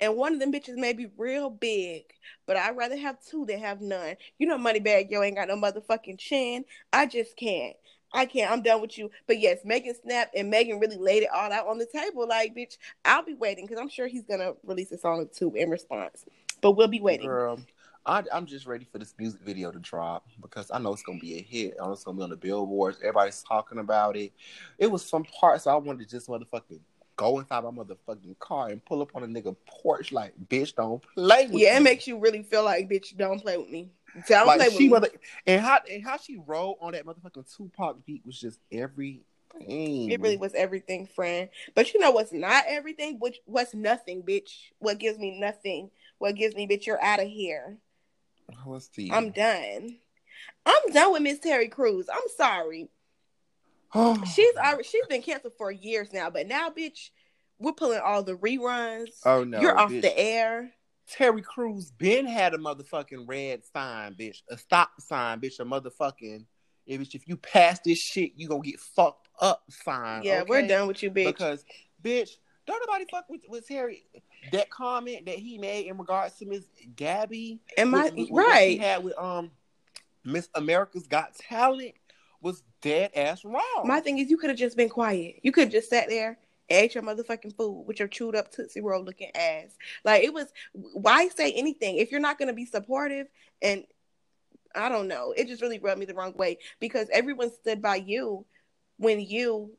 And 0.00 0.16
one 0.16 0.34
of 0.34 0.40
them 0.40 0.52
bitches 0.52 0.76
may 0.76 0.92
be 0.92 1.10
real 1.16 1.50
big, 1.50 2.04
but 2.46 2.56
I'd 2.56 2.76
rather 2.76 2.96
have 2.96 3.16
two 3.24 3.44
than 3.44 3.58
have 3.60 3.80
none. 3.80 4.16
You 4.38 4.46
know, 4.46 4.56
Moneybagg 4.56 5.10
Yo 5.10 5.22
ain't 5.22 5.36
got 5.36 5.48
no 5.48 5.56
motherfucking 5.56 6.18
chin. 6.18 6.64
I 6.92 7.06
just 7.06 7.36
can't. 7.36 7.76
I 8.12 8.26
can't. 8.26 8.50
I'm 8.50 8.62
done 8.62 8.80
with 8.80 8.96
you. 8.96 9.10
But 9.26 9.40
yes, 9.40 9.58
Megan 9.64 9.94
Snap 10.00 10.30
and 10.36 10.48
Megan 10.48 10.78
really 10.78 10.96
laid 10.96 11.24
it 11.24 11.30
all 11.34 11.52
out 11.52 11.66
on 11.66 11.78
the 11.78 11.86
table. 11.86 12.26
Like, 12.28 12.54
bitch, 12.54 12.78
I'll 13.04 13.24
be 13.24 13.34
waiting 13.34 13.66
because 13.66 13.80
I'm 13.80 13.88
sure 13.88 14.06
he's 14.06 14.24
gonna 14.24 14.54
release 14.64 14.92
a 14.92 14.98
song 14.98 15.20
or 15.20 15.24
two 15.24 15.52
in 15.54 15.68
response. 15.68 16.24
But 16.60 16.72
we'll 16.72 16.88
be 16.88 17.00
waiting. 17.00 17.26
Girl, 17.26 17.60
I, 18.06 18.22
am 18.32 18.46
just 18.46 18.66
ready 18.66 18.86
for 18.90 18.98
this 18.98 19.14
music 19.18 19.40
video 19.40 19.70
to 19.70 19.78
drop 19.78 20.26
because 20.42 20.70
I 20.70 20.78
know 20.78 20.92
it's 20.92 21.02
gonna 21.02 21.18
be 21.18 21.38
a 21.38 21.42
hit. 21.42 21.74
I 21.80 21.86
know 21.86 21.92
it's 21.92 22.04
gonna 22.04 22.18
be 22.18 22.22
on 22.22 22.30
the 22.30 22.36
billboards. 22.36 22.98
Everybody's 22.98 23.42
talking 23.42 23.78
about 23.78 24.16
it. 24.16 24.32
It 24.78 24.90
was 24.90 25.04
some 25.04 25.24
parts 25.24 25.66
I 25.66 25.74
wanted 25.76 26.06
to 26.06 26.10
just 26.16 26.28
motherfucking 26.28 26.80
go 27.16 27.38
inside 27.38 27.64
my 27.64 27.70
motherfucking 27.70 28.38
car 28.40 28.68
and 28.68 28.84
pull 28.84 29.00
up 29.00 29.10
on 29.14 29.22
a 29.22 29.26
nigga 29.26 29.56
porch 29.66 30.12
like, 30.12 30.34
bitch, 30.48 30.74
don't 30.74 31.02
play 31.14 31.46
with 31.46 31.52
Yeah, 31.52 31.56
me. 31.56 31.62
Yeah, 31.62 31.76
it 31.78 31.82
makes 31.82 32.06
you 32.06 32.18
really 32.18 32.42
feel 32.42 32.64
like, 32.64 32.90
bitch, 32.90 33.16
don't 33.16 33.40
play 33.40 33.56
with 33.56 33.70
me. 33.70 33.90
Don't 34.28 34.46
like 34.46 34.58
play 34.58 34.70
she 34.70 34.88
with 34.88 35.04
me. 35.04 35.08
and 35.46 35.60
how 35.60 35.78
and 35.90 36.04
how 36.04 36.16
she 36.18 36.36
rolled 36.46 36.78
on 36.80 36.92
that 36.92 37.06
motherfucking 37.06 37.56
Tupac 37.56 38.04
beat 38.04 38.24
was 38.26 38.38
just 38.38 38.60
everything. 38.70 39.24
It 39.60 40.20
really 40.20 40.36
was 40.36 40.52
everything, 40.54 41.06
friend. 41.06 41.48
But 41.74 41.94
you 41.94 42.00
know 42.00 42.10
what's 42.10 42.32
not 42.32 42.64
everything? 42.68 43.18
Which 43.18 43.38
what's 43.46 43.72
nothing, 43.74 44.22
bitch? 44.22 44.50
What 44.78 44.98
gives 44.98 45.18
me 45.18 45.38
nothing? 45.38 45.90
What 46.18 46.34
gives 46.34 46.54
me, 46.54 46.66
bitch? 46.66 46.86
You're 46.86 47.02
out 47.02 47.20
of 47.20 47.28
here. 47.28 47.78
I'm 49.10 49.30
done. 49.30 49.96
I'm 50.66 50.92
done 50.92 51.12
with 51.12 51.22
Miss 51.22 51.38
Terry 51.38 51.68
Crews. 51.68 52.08
I'm 52.12 52.28
sorry. 52.36 52.88
she's 54.34 54.56
already 54.56 54.82
she's 54.84 55.06
been 55.06 55.22
canceled 55.22 55.52
for 55.56 55.70
years 55.70 56.12
now, 56.12 56.30
but 56.30 56.48
now, 56.48 56.70
bitch, 56.70 57.10
we're 57.58 57.72
pulling 57.72 58.00
all 58.00 58.22
the 58.22 58.36
reruns. 58.36 59.10
Oh 59.24 59.44
no, 59.44 59.60
you're 59.60 59.78
off 59.78 59.90
bitch. 59.90 60.02
the 60.02 60.18
air. 60.18 60.72
Terry 61.06 61.42
Crews 61.42 61.90
been 61.90 62.26
had 62.26 62.54
a 62.54 62.58
motherfucking 62.58 63.28
red 63.28 63.62
sign, 63.64 64.14
bitch, 64.14 64.42
a 64.50 64.56
stop 64.56 65.00
sign, 65.00 65.40
bitch, 65.40 65.60
a 65.60 65.64
motherfucking. 65.64 66.46
If 66.86 67.14
if 67.14 67.28
you 67.28 67.36
pass 67.36 67.80
this 67.80 67.98
shit, 67.98 68.32
you 68.36 68.48
gonna 68.48 68.62
get 68.62 68.80
fucked 68.80 69.28
up 69.40 69.62
sign. 69.70 70.22
Yeah, 70.24 70.40
okay? 70.40 70.46
we're 70.48 70.66
done 70.66 70.88
with 70.88 71.02
you, 71.02 71.10
bitch. 71.10 71.26
Because, 71.26 71.64
bitch, 72.02 72.36
don't 72.66 72.82
nobody 72.86 73.04
fuck 73.10 73.28
with, 73.28 73.42
with 73.48 73.66
Terry. 73.66 74.06
That 74.52 74.70
comment 74.70 75.26
that 75.26 75.36
he 75.36 75.58
made 75.58 75.86
in 75.86 75.98
regards 75.98 76.36
to 76.36 76.46
Miss 76.46 76.64
Gabby, 76.96 77.60
am 77.76 77.94
I 77.94 78.10
right? 78.30 78.70
He 78.70 78.76
had 78.78 79.04
with 79.04 79.18
um 79.18 79.50
Miss 80.24 80.48
America's 80.54 81.06
Got 81.06 81.34
Talent 81.34 81.94
was 82.40 82.62
dead 82.82 83.10
ass 83.14 83.44
wrong. 83.44 83.84
My 83.84 84.00
thing 84.00 84.18
is, 84.18 84.30
you 84.30 84.36
could 84.36 84.50
have 84.50 84.58
just 84.58 84.76
been 84.76 84.88
quiet. 84.90 85.36
You 85.42 85.52
could 85.52 85.64
have 85.64 85.72
just 85.72 85.88
sat 85.90 86.08
there 86.08 86.38
and 86.68 86.78
ate 86.78 86.94
your 86.94 87.02
motherfucking 87.02 87.56
food 87.56 87.84
with 87.86 87.98
your 87.98 88.08
chewed 88.08 88.36
up 88.36 88.52
Tootsie 88.52 88.80
Roll 88.80 89.02
looking 89.02 89.34
ass. 89.34 89.76
Like 90.04 90.22
it 90.22 90.32
was 90.32 90.46
why 90.72 91.28
say 91.28 91.52
anything 91.52 91.96
if 91.96 92.10
you're 92.10 92.20
not 92.20 92.38
gonna 92.38 92.52
be 92.52 92.66
supportive 92.66 93.26
and 93.62 93.84
I 94.74 94.88
don't 94.88 95.08
know. 95.08 95.32
It 95.36 95.46
just 95.46 95.62
really 95.62 95.78
rubbed 95.78 96.00
me 96.00 96.06
the 96.06 96.14
wrong 96.14 96.34
way 96.36 96.58
because 96.80 97.08
everyone 97.12 97.52
stood 97.52 97.80
by 97.80 97.96
you 97.96 98.44
when 98.96 99.20
you, 99.20 99.70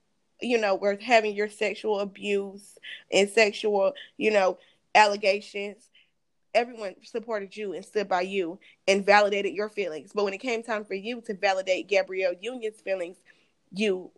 you 0.41 0.57
know, 0.57 0.75
were 0.75 0.97
having 1.01 1.35
your 1.35 1.49
sexual 1.49 1.99
abuse 1.99 2.77
and 3.11 3.29
sexual, 3.29 3.93
you 4.17 4.31
know, 4.31 4.57
allegations 4.93 5.89
everyone 6.55 6.95
supported 7.03 7.55
you 7.55 7.73
and 7.73 7.85
stood 7.85 8.07
by 8.07 8.21
you 8.21 8.57
and 8.87 9.05
validated 9.05 9.53
your 9.53 9.69
feelings. 9.69 10.11
But 10.15 10.23
when 10.23 10.33
it 10.33 10.39
came 10.39 10.63
time 10.63 10.85
for 10.85 10.93
you 10.93 11.21
to 11.21 11.33
validate 11.35 11.89
Gabrielle 11.89 12.33
Union's 12.39 12.79
feelings, 12.79 13.17
you 13.71 14.09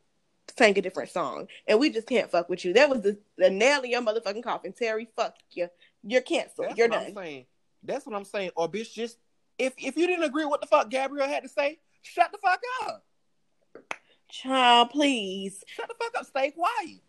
sang 0.55 0.77
a 0.77 0.81
different 0.81 1.09
song. 1.09 1.47
And 1.67 1.79
we 1.79 1.89
just 1.89 2.07
can't 2.07 2.29
fuck 2.29 2.47
with 2.47 2.63
you. 2.63 2.73
That 2.73 2.89
was 2.89 3.01
the, 3.01 3.17
the 3.37 3.49
nail 3.49 3.81
in 3.81 3.89
your 3.89 4.01
motherfucking 4.01 4.43
coffin. 4.43 4.71
Terry, 4.71 5.09
fuck 5.15 5.35
you. 5.51 5.67
You're 6.03 6.21
canceled. 6.21 6.67
That's 6.67 6.77
You're 6.77 6.87
done. 6.87 7.07
I'm 7.07 7.15
saying. 7.15 7.45
That's 7.83 8.05
what 8.05 8.15
I'm 8.15 8.23
saying. 8.23 8.51
Or 8.55 8.69
bitch, 8.69 8.93
just 8.93 9.17
if 9.57 9.73
if 9.77 9.97
you 9.97 10.05
didn't 10.07 10.25
agree 10.25 10.45
with 10.45 10.51
what 10.51 10.61
the 10.61 10.67
fuck 10.67 10.89
Gabrielle 10.89 11.27
had 11.27 11.43
to 11.43 11.49
say, 11.49 11.79
Shut 12.03 12.31
the 12.31 12.37
fuck 12.37 12.61
up. 12.83 13.03
Child, 14.29 14.89
please. 14.91 15.63
Shut 15.67 15.87
the 15.87 15.95
fuck 15.99 16.19
up. 16.19 16.25
Stay 16.25 16.51
quiet. 16.51 16.99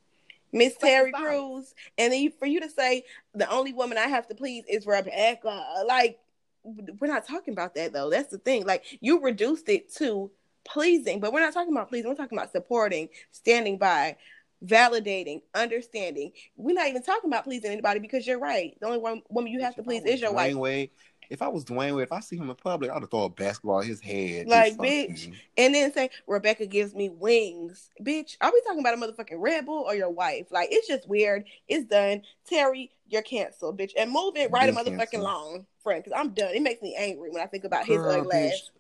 Miss 0.53 0.77
Terry 0.77 1.11
silent. 1.11 1.31
Crews. 1.31 1.75
And 1.99 2.13
then 2.13 2.31
for 2.39 2.47
you 2.47 2.61
to 2.61 2.71
say 2.71 3.05
the 3.35 3.51
only 3.51 3.73
woman 3.73 3.99
I 3.99 4.09
have 4.09 4.27
to 4.29 4.35
please 4.35 4.65
is 4.69 4.87
Rebecca. 4.87 5.65
Like, 5.87 6.19
we're 6.65 7.07
not 7.09 7.27
talking 7.27 7.53
about 7.53 7.75
that 7.75 7.93
though. 7.93 8.11
That's 8.11 8.31
the 8.31 8.39
thing. 8.39 8.65
Like, 8.67 8.99
you 9.01 9.21
reduced 9.21 9.69
it 9.69 9.93
to 9.97 10.31
pleasing, 10.65 11.21
but 11.21 11.33
we're 11.33 11.41
not 11.41 11.55
talking 11.55 11.73
about 11.73 11.89
pleasing. 11.89 12.09
We're 12.09 12.17
talking 12.17 12.39
about 12.39 12.53
supporting, 12.53 13.09
standing 13.31 13.79
by, 13.79 14.17
validating, 14.65 15.43
understanding. 15.55 16.33
We're 16.57 16.75
not 16.75 16.89
even 16.89 17.03
talking 17.03 17.31
about 17.31 17.45
pleasing 17.45 17.71
anybody 17.71 18.01
because 18.01 18.27
you're 18.27 18.39
right. 18.39 18.77
The 18.81 18.87
only 18.87 18.99
one 18.99 19.23
woman 19.29 19.53
you 19.53 19.61
have 19.61 19.75
to 19.77 19.81
If 19.81 19.87
I 19.87 19.89
please 19.89 20.05
is 20.05 20.21
your 20.21 20.33
wife. 20.33 20.55
Wade, 20.55 20.91
if 21.31 21.43
I 21.43 21.49
was 21.49 21.65
Dwyane 21.65 21.95
Wade, 21.95 22.05
if 22.05 22.13
I 22.13 22.21
see 22.21 22.37
him 22.37 22.49
in 22.49 22.57
public, 22.57 22.91
I'd 22.91 23.11
throw 23.11 23.25
a 23.25 23.29
basketball 23.29 23.81
at 23.81 23.87
his 23.87 24.01
head. 24.01 24.47
Like, 24.49 24.77
bitch. 24.77 25.33
And 25.57 25.75
then 25.75 25.93
say 25.93 26.11
Rebecca 26.27 26.67
gives 26.67 26.95
me 26.95 27.11
wings, 27.11 27.91
bitch. 28.03 28.37
Are 28.41 28.51
we 28.53 28.63
talking 28.63 28.81
about 28.81 28.95
a 28.95 28.97
motherfucking 28.97 29.37
Red 29.39 29.67
Bull 29.67 29.85
or 29.87 29.95
your 29.95 30.11
wife? 30.11 30.47
Like 30.51 30.69
it's 30.71 30.89
just 30.89 31.09
weird. 31.09 31.45
It's 31.67 31.85
done. 31.85 32.23
Terry, 32.49 32.91
you're 33.09 33.23
canceled, 33.23 33.79
bitch. 33.79 33.93
And 33.97 34.11
move 34.11 34.37
it 34.37 34.51
right 34.51 34.69
a 34.69 34.73
motherfucking 34.73 34.97
canceled. 34.97 35.25
long, 35.25 35.67
friend. 35.83 36.03
Because 36.03 36.19
I'm 36.19 36.31
done. 36.31 36.55
It 36.55 36.63
makes 36.63 36.81
me 36.83 36.97
angry 36.99 37.31
when 37.31 37.43
I 37.43 37.47
think 37.47 37.65
about 37.65 37.87
his 37.87 37.99
Girl, 37.99 38.21
ugly 38.21 38.37
bitch. 38.37 38.53
ass. 38.53 38.71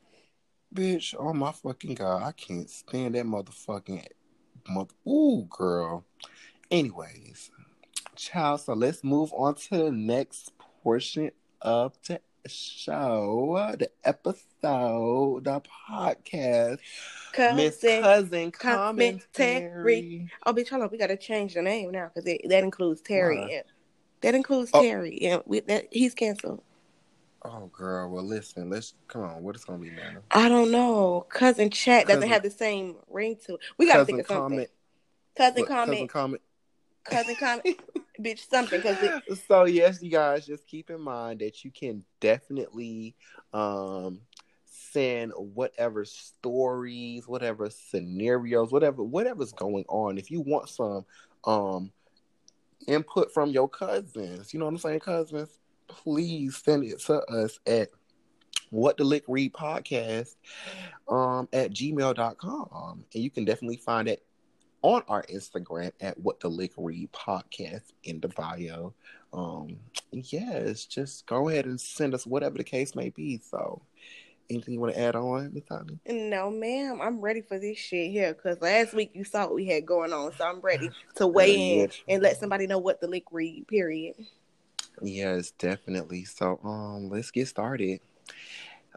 Bitch, 0.74 1.14
oh 1.18 1.32
my 1.32 1.52
fucking 1.52 1.94
god, 1.94 2.22
I 2.22 2.32
can't 2.32 2.68
stand 2.68 3.14
that 3.14 3.24
motherfucking 3.24 4.04
mother. 4.68 4.94
Ooh, 5.06 5.46
girl. 5.48 6.04
Anyways, 6.70 7.50
child. 8.16 8.60
So 8.60 8.74
let's 8.74 9.02
move 9.02 9.32
on 9.32 9.54
to 9.54 9.76
the 9.76 9.90
next 9.90 10.52
portion 10.82 11.30
of 11.62 11.94
the 12.06 12.20
show, 12.48 13.74
the 13.78 13.90
episode, 14.04 15.44
the 15.44 15.60
podcast. 15.90 16.78
Miss 17.56 17.80
Cousin. 17.80 18.02
Cousin 18.02 18.50
commentary. 18.50 19.20
Commentary. 19.34 20.30
Oh, 20.46 20.52
bitch, 20.52 20.68
hold 20.70 20.82
on. 20.82 20.88
We 20.90 20.98
gotta 20.98 21.16
change 21.16 21.54
the 21.54 21.62
name 21.62 21.90
now 21.92 22.10
because 22.14 22.24
that 22.24 22.64
includes 22.64 23.00
Terry. 23.00 23.46
Yeah. 23.50 23.62
That 24.22 24.34
includes 24.34 24.70
Oh. 24.74 24.82
Terry. 24.82 25.18
And 25.22 25.42
we, 25.46 25.60
that 25.60 25.86
he's 25.92 26.14
canceled. 26.14 26.62
Oh, 27.42 27.66
girl. 27.72 28.10
Well, 28.10 28.24
listen. 28.24 28.68
Let's 28.70 28.94
come 29.06 29.22
on. 29.22 29.42
What 29.44 29.54
is 29.54 29.64
gonna 29.64 29.78
be 29.78 29.90
now? 29.90 30.18
I 30.32 30.48
don't 30.48 30.70
know. 30.72 31.24
Cousin 31.28 31.70
chat 31.70 32.06
doesn't 32.06 32.22
Cousin- 32.22 32.32
have 32.32 32.42
the 32.42 32.50
same 32.50 32.96
ring 33.08 33.36
to 33.46 33.54
it. 33.54 33.60
We 33.78 33.86
gotta 33.86 34.04
think 34.04 34.18
Cousin 34.26 34.36
of 34.36 34.42
something. 34.42 34.66
comment. 34.66 34.70
cousin 35.36 35.60
what, 35.62 35.68
comment. 35.68 36.08
Cousin 36.08 36.08
comment. 36.08 36.42
Cousin 37.04 37.36
comment. 37.40 37.80
Bitch, 38.20 38.48
something 38.48 38.80
because 38.80 39.40
so 39.48 39.64
yes, 39.64 40.02
you 40.02 40.10
guys 40.10 40.46
just 40.46 40.66
keep 40.66 40.90
in 40.90 41.00
mind 41.00 41.40
that 41.40 41.64
you 41.64 41.70
can 41.70 42.04
definitely 42.20 43.14
um 43.52 44.20
send 44.66 45.32
whatever 45.36 46.04
stories, 46.04 47.26
whatever 47.26 47.70
scenarios, 47.70 48.72
whatever 48.72 49.02
whatever's 49.02 49.52
going 49.52 49.84
on. 49.88 50.18
If 50.18 50.30
you 50.30 50.40
want 50.40 50.68
some 50.68 51.04
um 51.44 51.92
input 52.86 53.32
from 53.32 53.50
your 53.50 53.68
cousins, 53.68 54.52
you 54.52 54.58
know 54.58 54.66
what 54.66 54.72
I'm 54.72 54.78
saying, 54.78 55.00
cousins, 55.00 55.58
please 55.88 56.56
send 56.56 56.84
it 56.84 57.00
to 57.00 57.20
us 57.24 57.58
at 57.66 57.88
what 58.70 58.96
the 58.98 59.04
lick 59.04 59.24
read 59.28 59.52
podcast 59.54 60.36
um 61.08 61.48
at 61.54 61.70
gmail.com 61.70 63.04
and 63.14 63.22
you 63.22 63.30
can 63.30 63.46
definitely 63.46 63.78
find 63.78 64.08
it 64.08 64.22
on 64.82 65.02
our 65.08 65.22
Instagram 65.24 65.92
at 66.00 66.18
what 66.18 66.40
the 66.40 66.48
lick 66.48 66.72
read 66.76 67.12
podcast 67.12 67.92
in 68.04 68.20
the 68.20 68.28
bio. 68.28 68.94
Um, 69.32 69.76
yes, 70.12 70.84
just 70.84 71.26
go 71.26 71.48
ahead 71.48 71.66
and 71.66 71.80
send 71.80 72.14
us 72.14 72.26
whatever 72.26 72.56
the 72.56 72.64
case 72.64 72.94
may 72.94 73.10
be. 73.10 73.40
So, 73.50 73.82
anything 74.48 74.74
you 74.74 74.80
want 74.80 74.94
to 74.94 75.00
add 75.00 75.16
on, 75.16 75.52
Miss 75.52 75.64
Tommy? 75.64 75.98
No, 76.06 76.50
ma'am. 76.50 77.00
I'm 77.02 77.20
ready 77.20 77.42
for 77.42 77.58
this 77.58 77.78
shit 77.78 78.10
here 78.10 78.34
because 78.34 78.60
last 78.60 78.94
week 78.94 79.10
you 79.14 79.24
saw 79.24 79.46
what 79.46 79.54
we 79.54 79.66
had 79.66 79.84
going 79.84 80.12
on, 80.12 80.32
so 80.36 80.44
I'm 80.44 80.60
ready 80.60 80.90
to 81.16 81.26
weigh 81.26 81.80
in 81.80 81.90
and 82.08 82.22
let 82.22 82.38
somebody 82.38 82.66
know 82.66 82.78
what 82.78 83.00
the 83.00 83.08
lick 83.08 83.24
read. 83.30 83.66
Period. 83.68 84.14
Yes, 85.02 85.50
definitely. 85.52 86.24
So, 86.24 86.58
um, 86.64 87.08
let's 87.08 87.30
get 87.30 87.48
started. 87.48 88.00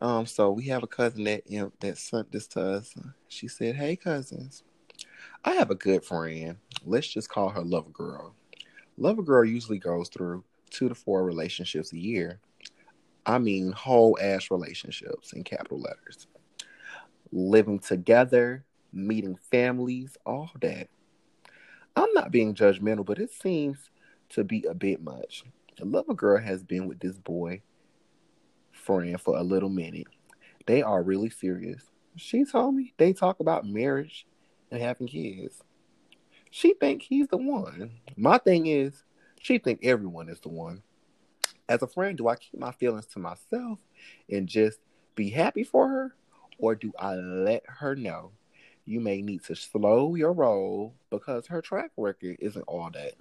Um, 0.02 0.26
so 0.26 0.50
we 0.52 0.66
have 0.68 0.82
a 0.82 0.88
cousin 0.88 1.26
that 1.26 1.44
you 1.48 1.60
know, 1.60 1.72
that 1.80 1.98
sent 1.98 2.32
this 2.32 2.48
to 2.48 2.62
us. 2.62 2.96
She 3.28 3.48
said, 3.48 3.76
"Hey, 3.76 3.96
cousins, 3.96 4.64
I 5.44 5.54
have 5.54 5.72
a 5.72 5.76
good 5.76 6.04
friend. 6.04 6.58
Let's 6.86 7.08
just 7.08 7.30
call 7.30 7.50
her 7.50 7.62
Lover 7.62 7.90
Girl. 7.90 8.36
Lover 8.98 9.24
Girl 9.24 9.46
usually 9.46 9.80
goes 9.80 10.10
through 10.10 10.44
two 10.70 10.90
to 10.90 10.96
four 10.96 11.24
relationships 11.24 11.94
a 11.94 12.00
year. 12.00 12.40
I 13.26 13.38
mean, 13.40 13.72
whole 13.72 14.18
ass 14.22 14.52
relationships 14.52 15.34
in 15.34 15.44
capital 15.44 15.80
letters. 15.80 16.28
Living 17.32 17.80
together, 17.80 18.66
meeting 18.94 19.38
families, 19.52 20.18
all 20.26 20.52
that. 20.62 20.90
I'm 21.96 22.14
not 22.14 22.32
being 22.32 22.56
judgmental, 22.56 23.06
but 23.06 23.20
it 23.20 23.32
seems 23.32 23.90
to 24.30 24.44
be 24.44 24.64
a 24.66 24.74
bit 24.74 25.04
much. 25.04 25.44
The 25.78 25.86
Lover 25.86 26.14
Girl 26.14 26.38
has 26.38 26.64
been 26.64 26.88
with 26.88 27.00
this 27.00 27.18
boy 27.18 27.62
friend 28.72 29.20
for 29.20 29.38
a 29.38 29.44
little 29.44 29.70
minute. 29.70 30.08
They 30.66 30.82
are 30.82 31.04
really 31.04 31.30
serious. 31.30 31.84
She 32.16 32.46
told 32.46 32.76
me 32.76 32.94
they 32.98 33.14
talk 33.14 33.40
about 33.40 33.66
marriage 33.66 34.26
and 34.72 34.82
having 34.82 35.08
kids. 35.08 35.62
She 36.50 36.74
think 36.74 37.02
he's 37.02 37.28
the 37.28 37.38
one. 37.38 37.92
My 38.18 38.38
thing 38.38 38.68
is, 38.68 39.04
she 39.40 39.58
think 39.58 39.80
everyone 39.84 40.30
is 40.30 40.40
the 40.40 40.50
one. 40.50 40.84
As 41.70 41.82
a 41.82 41.88
friend, 41.88 42.18
do 42.18 42.28
I 42.28 42.36
keep 42.36 42.60
my 42.60 42.72
feelings 42.72 43.06
to 43.08 43.20
myself 43.20 43.80
and 44.30 44.48
just 44.48 44.80
be 45.16 45.30
happy 45.30 45.64
for 45.64 45.88
her, 45.88 46.16
or 46.58 46.76
do 46.76 46.92
I 47.00 47.16
let 47.16 47.64
her 47.68 47.96
know 47.96 48.32
you 48.86 49.00
may 49.00 49.22
need 49.22 49.44
to 49.46 49.56
slow 49.56 50.16
your 50.16 50.34
roll 50.34 50.96
because 51.10 51.48
her 51.48 51.62
track 51.62 51.92
record 51.98 52.38
isn't 52.40 52.64
all 52.64 52.90
that? 52.92 53.14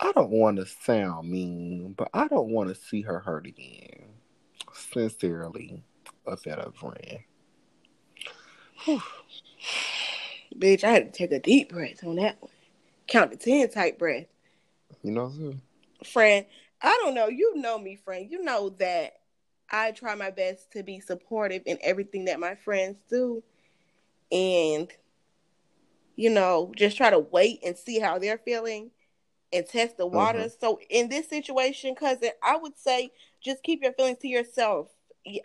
I 0.00 0.12
don't 0.12 0.30
want 0.30 0.58
to 0.58 0.66
sound 0.66 1.30
mean, 1.30 1.94
but 1.96 2.10
I 2.12 2.28
don't 2.28 2.50
want 2.50 2.68
to 2.68 2.74
see 2.74 3.02
her 3.02 3.20
hurt 3.20 3.46
again. 3.46 4.04
Sincerely, 4.72 5.82
a 6.26 6.36
fed 6.36 6.58
up 6.58 6.76
friend. 6.76 7.20
Bitch, 10.58 10.84
I 10.84 10.90
had 10.90 11.12
to 11.12 11.18
take 11.18 11.32
a 11.32 11.40
deep 11.40 11.70
breath 11.72 12.04
on 12.04 12.16
that 12.16 12.40
one. 12.40 12.50
Count 13.06 13.32
to 13.32 13.36
10 13.36 13.70
type 13.70 13.98
breath. 13.98 14.26
You 15.02 15.12
know, 15.12 15.32
so 15.36 15.54
Friend, 16.04 16.46
I 16.82 16.98
don't 17.02 17.14
know. 17.14 17.28
You 17.28 17.56
know 17.56 17.78
me, 17.78 17.96
friend. 17.96 18.30
You 18.30 18.42
know 18.42 18.70
that 18.78 19.14
I 19.70 19.92
try 19.92 20.14
my 20.14 20.30
best 20.30 20.72
to 20.72 20.82
be 20.82 21.00
supportive 21.00 21.62
in 21.66 21.78
everything 21.82 22.26
that 22.26 22.40
my 22.40 22.54
friends 22.54 22.96
do. 23.08 23.42
And, 24.30 24.88
you 26.16 26.30
know, 26.30 26.72
just 26.76 26.96
try 26.96 27.10
to 27.10 27.18
wait 27.18 27.60
and 27.64 27.76
see 27.76 27.98
how 27.98 28.18
they're 28.18 28.38
feeling 28.38 28.90
and 29.52 29.66
test 29.66 29.96
the 29.96 30.06
waters. 30.06 30.56
Uh-huh. 30.60 30.78
So 30.78 30.80
in 30.90 31.08
this 31.08 31.28
situation, 31.28 31.94
cousin, 31.94 32.30
I 32.42 32.56
would 32.56 32.78
say 32.78 33.10
just 33.42 33.62
keep 33.62 33.82
your 33.82 33.92
feelings 33.92 34.18
to 34.18 34.28
yourself. 34.28 34.88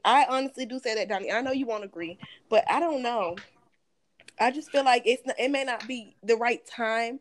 I 0.04 0.26
honestly 0.30 0.66
do 0.66 0.80
say 0.80 0.96
that, 0.96 1.08
Donnie. 1.08 1.32
I 1.32 1.42
know 1.42 1.52
you 1.52 1.66
won't 1.66 1.86
agree, 1.86 2.18
but 2.50 2.70
I 2.70 2.80
don't 2.80 3.02
know. 3.02 3.38
I 4.40 4.52
just 4.52 4.72
feel 4.72 4.86
like 4.86 5.04
it's 5.06 5.24
it 5.38 5.52
may 5.52 5.64
not 5.64 5.88
be 5.88 6.16
the 6.24 6.36
right 6.36 6.66
time 6.66 7.20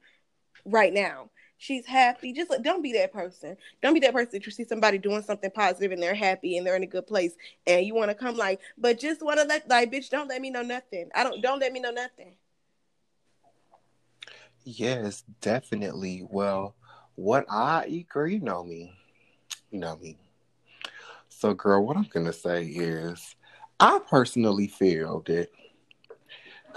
right 0.64 0.92
now. 0.92 1.30
She's 1.60 1.86
happy. 1.86 2.32
Just 2.32 2.50
like, 2.50 2.62
don't 2.62 2.82
be 2.82 2.92
that 2.92 3.12
person. 3.12 3.56
Don't 3.82 3.94
be 3.94 4.00
that 4.00 4.12
person 4.12 4.30
that 4.34 4.46
you 4.46 4.52
see 4.52 4.64
somebody 4.64 4.98
doing 4.98 5.22
something 5.22 5.50
positive 5.50 5.90
and 5.90 6.02
they're 6.02 6.14
happy 6.14 6.56
and 6.56 6.66
they're 6.66 6.76
in 6.76 6.84
a 6.84 6.86
good 6.86 7.06
place 7.06 7.34
and 7.66 7.84
you 7.84 7.94
want 7.94 8.10
to 8.10 8.14
come 8.14 8.36
like, 8.36 8.60
but 8.78 9.00
just 9.00 9.22
want 9.22 9.40
to 9.40 9.44
let 9.44 9.68
like, 9.68 9.90
bitch, 9.90 10.10
don't 10.10 10.28
let 10.28 10.40
me 10.40 10.50
know 10.50 10.62
nothing. 10.62 11.10
I 11.14 11.24
don't. 11.24 11.42
Don't 11.42 11.60
let 11.60 11.72
me 11.72 11.80
know 11.80 11.90
nothing. 11.90 12.34
yes, 14.64 15.24
definitely. 15.40 16.26
Well, 16.28 16.74
what 17.14 17.46
I, 17.50 18.06
girl, 18.10 18.28
you 18.28 18.40
know 18.40 18.64
me, 18.64 18.92
you 19.70 19.80
know 19.80 19.96
me. 19.96 20.18
So, 21.28 21.54
girl, 21.54 21.84
what 21.84 21.96
I'm 21.96 22.08
gonna 22.10 22.32
say 22.32 22.64
is, 22.66 23.36
I 23.80 24.00
personally 24.08 24.68
feel 24.68 25.22
that, 25.26 25.48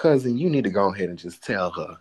cousin, 0.02 0.38
you 0.38 0.50
need 0.50 0.64
to 0.64 0.70
go 0.70 0.94
ahead 0.94 1.10
and 1.10 1.18
just 1.18 1.44
tell 1.44 1.72
her. 1.72 1.98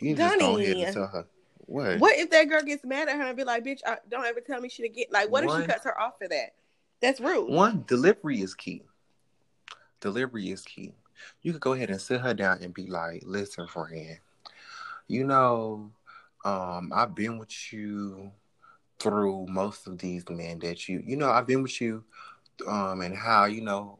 You 0.00 0.08
need 0.08 0.16
to 0.16 0.22
just 0.22 0.40
go 0.40 0.58
ahead 0.58 0.72
Donnie. 0.72 0.84
and 0.84 0.94
tell 0.94 1.06
her 1.06 1.26
what. 1.58 1.98
What 2.00 2.18
if 2.18 2.30
that 2.30 2.48
girl 2.48 2.62
gets 2.62 2.84
mad 2.84 3.08
at 3.08 3.16
her 3.16 3.22
and 3.22 3.36
be 3.36 3.44
like, 3.44 3.64
bitch, 3.64 3.80
I, 3.86 3.98
don't 4.08 4.26
ever 4.26 4.40
tell 4.40 4.60
me 4.60 4.68
she 4.68 4.82
to 4.82 4.88
get 4.88 5.12
like, 5.12 5.30
what 5.30 5.44
if 5.44 5.50
she 5.50 5.66
cuts 5.66 5.84
her 5.84 5.98
off 6.00 6.18
for 6.18 6.28
that? 6.28 6.54
That's 7.00 7.20
rude. 7.20 7.48
One, 7.48 7.84
delivery 7.86 8.40
is 8.40 8.54
key. 8.54 8.82
Delivery 10.00 10.50
is 10.50 10.62
key. 10.62 10.92
You 11.42 11.52
could 11.52 11.60
go 11.60 11.74
ahead 11.74 11.90
and 11.90 12.00
sit 12.00 12.20
her 12.20 12.34
down 12.34 12.62
and 12.62 12.74
be 12.74 12.86
like, 12.86 13.22
listen, 13.24 13.66
friend, 13.66 14.18
you 15.06 15.24
know, 15.24 15.90
um, 16.44 16.92
I've 16.94 17.14
been 17.14 17.38
with 17.38 17.72
you 17.72 18.32
through 18.98 19.46
most 19.48 19.86
of 19.86 19.98
these 19.98 20.28
men 20.28 20.58
that 20.60 20.88
you, 20.88 21.02
you 21.06 21.16
know, 21.16 21.30
I've 21.30 21.46
been 21.46 21.62
with 21.62 21.80
you, 21.80 22.04
um, 22.66 23.02
and 23.02 23.16
how, 23.16 23.44
you 23.44 23.60
know, 23.60 23.99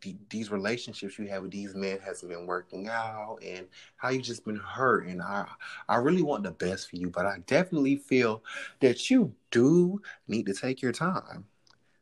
th- 0.00 0.16
these 0.30 0.50
relationships 0.50 1.18
you 1.18 1.26
have 1.28 1.42
with 1.42 1.52
these 1.52 1.74
men 1.74 1.98
hasn't 2.04 2.30
been 2.30 2.46
working 2.46 2.88
out 2.88 3.38
and 3.44 3.66
how 3.96 4.10
you 4.10 4.20
just 4.20 4.44
been 4.44 4.56
hurt 4.56 5.06
and 5.06 5.22
I 5.22 5.46
I 5.88 5.96
really 5.96 6.22
want 6.22 6.44
the 6.44 6.50
best 6.50 6.90
for 6.90 6.96
you 6.96 7.10
but 7.10 7.26
I 7.26 7.38
definitely 7.46 7.96
feel 7.96 8.42
that 8.80 9.10
you 9.10 9.34
do 9.50 10.00
need 10.28 10.46
to 10.46 10.54
take 10.54 10.82
your 10.82 10.92
time 10.92 11.44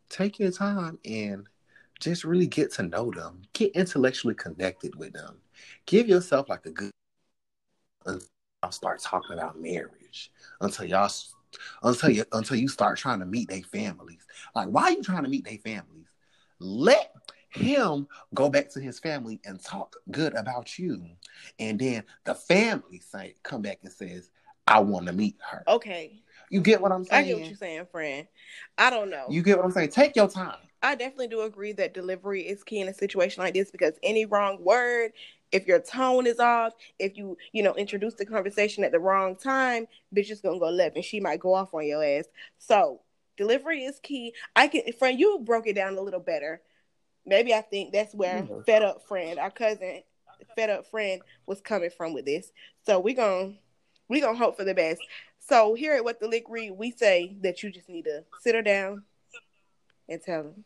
take 0.09 0.39
your 0.39 0.51
time 0.51 0.99
and 1.05 1.49
just 1.99 2.25
really 2.25 2.47
get 2.47 2.73
to 2.75 2.83
know 2.83 3.11
them, 3.11 3.43
get 3.53 3.73
intellectually 3.73 4.35
connected 4.35 4.95
with 4.97 5.13
them. 5.13 5.37
Give 5.87 6.09
yourself 6.09 6.49
like 6.49 6.67
a 6.67 6.71
good 6.71 6.91
y'all 8.07 8.73
start 8.73 9.01
talking 9.01 9.39
about 9.39 9.61
marriage. 9.61 10.33
Until 10.61 10.87
y'all 10.87 11.11
until 11.83 12.11
you 12.11 12.25
until 12.33 12.57
you 12.57 12.69
start 12.69 12.99
trying 12.99 13.21
to 13.21 13.27
meet 13.27 13.49
their 13.49 13.63
families. 13.63 14.27
Like, 14.55 14.69
why 14.69 14.85
are 14.85 14.91
you 14.93 15.03
trying 15.03 15.23
to 15.23 15.29
meet 15.29 15.45
their 15.45 15.59
families? 15.59 16.09
Let 16.59 17.13
him 17.53 18.09
go 18.35 18.49
back 18.49 18.71
to 18.71 18.81
his 18.81 18.99
family 18.99 19.41
and 19.45 19.63
talk 19.63 19.97
good 20.11 20.35
about 20.35 20.79
you. 20.79 21.05
And 21.59 21.79
then 21.79 22.05
the 22.25 22.35
family 22.35 23.01
say 23.01 23.35
come 23.43 23.63
back 23.63 23.81
and 23.83 23.93
says, 23.93 24.31
I 24.67 24.81
want 24.81 25.07
to 25.07 25.13
meet 25.13 25.37
her. 25.51 25.63
Okay. 25.69 26.23
You 26.51 26.61
get 26.61 26.81
what 26.81 26.93
I'm 26.93 27.05
saying? 27.05 27.25
I 27.25 27.27
get 27.27 27.39
what 27.39 27.49
you're 27.49 27.57
saying, 27.57 27.87
friend. 27.91 28.27
I 28.79 28.91
don't 28.91 29.11
know. 29.11 29.27
You 29.29 29.43
get 29.43 29.59
what 29.59 29.67
I'm 29.67 29.73
saying? 29.73 29.91
Take 29.91 30.17
your 30.17 30.29
time. 30.29 30.57
I 30.83 30.95
definitely 30.95 31.29
do 31.29 31.43
agree 31.43 31.73
that 31.73 31.95
delivery 31.95 32.43
is 32.43 32.65
key 32.65 32.81
in 32.81 32.89
a 32.89 32.95
situation 32.95 33.43
like 33.43 33.55
this 33.55 33.71
because 33.71 33.95
any 34.03 34.25
wrong 34.25 34.59
word, 34.63 35.13
if 35.53 35.67
your 35.67 35.79
tone 35.79 36.27
is 36.27 36.41
off, 36.41 36.73
if 36.99 37.17
you, 37.17 37.37
you 37.53 37.63
know, 37.63 37.75
introduce 37.75 38.15
the 38.15 38.27
conversation 38.27 38.83
at 38.83 38.93
the 38.93 38.99
wrong 38.99 39.37
time, 39.37 39.87
bitch 40.15 40.31
is 40.31 40.41
gonna 40.41 40.59
go 40.59 40.71
left 40.71 40.97
and 40.97 41.05
she 41.05 41.21
might 41.21 41.41
go 41.41 41.55
off 41.55 41.73
on 41.75 41.87
your 41.87 42.03
ass. 42.03 42.25
So 42.59 43.01
delivery 43.37 43.85
is 43.85 44.01
key. 44.01 44.35
I 44.57 44.69
can 44.69 44.93
friend, 44.99 45.19
you 45.19 45.41
broke 45.45 45.67
it 45.67 45.75
down 45.75 45.97
a 45.97 46.01
little 46.01 46.21
better. 46.21 46.61
Maybe 47.25 47.55
I 47.55 47.61
think 47.61 47.93
that's 47.93 48.15
where 48.15 48.47
yeah. 48.49 48.63
fed 48.67 48.83
up 48.83 49.07
friend, 49.07 49.39
our 49.39 49.51
cousin 49.51 50.03
fed 50.57 50.71
up 50.71 50.87
friend 50.87 51.23
was 51.47 51.61
coming 51.61 51.91
from 51.91 52.13
with 52.13 52.27
this. 52.27 52.53
So 52.85 53.01
we're 53.01 53.15
gonna 53.15 53.55
we 54.09 54.21
gonna 54.21 54.37
hope 54.37 54.57
for 54.57 54.65
the 54.65 54.75
best. 54.75 55.01
So 55.39 55.75
here 55.75 55.95
at 55.95 56.05
what 56.05 56.21
the 56.21 56.29
lick 56.29 56.45
read, 56.49 56.73
we 56.73 56.91
say 56.91 57.37
that 57.43 57.63
you 57.63 57.71
just 57.71 57.89
need 57.89 58.05
to 58.05 58.25
sit 58.41 58.55
her 58.55 58.63
down 58.63 59.03
and 60.09 60.21
tell 60.23 60.45
them. 60.45 60.65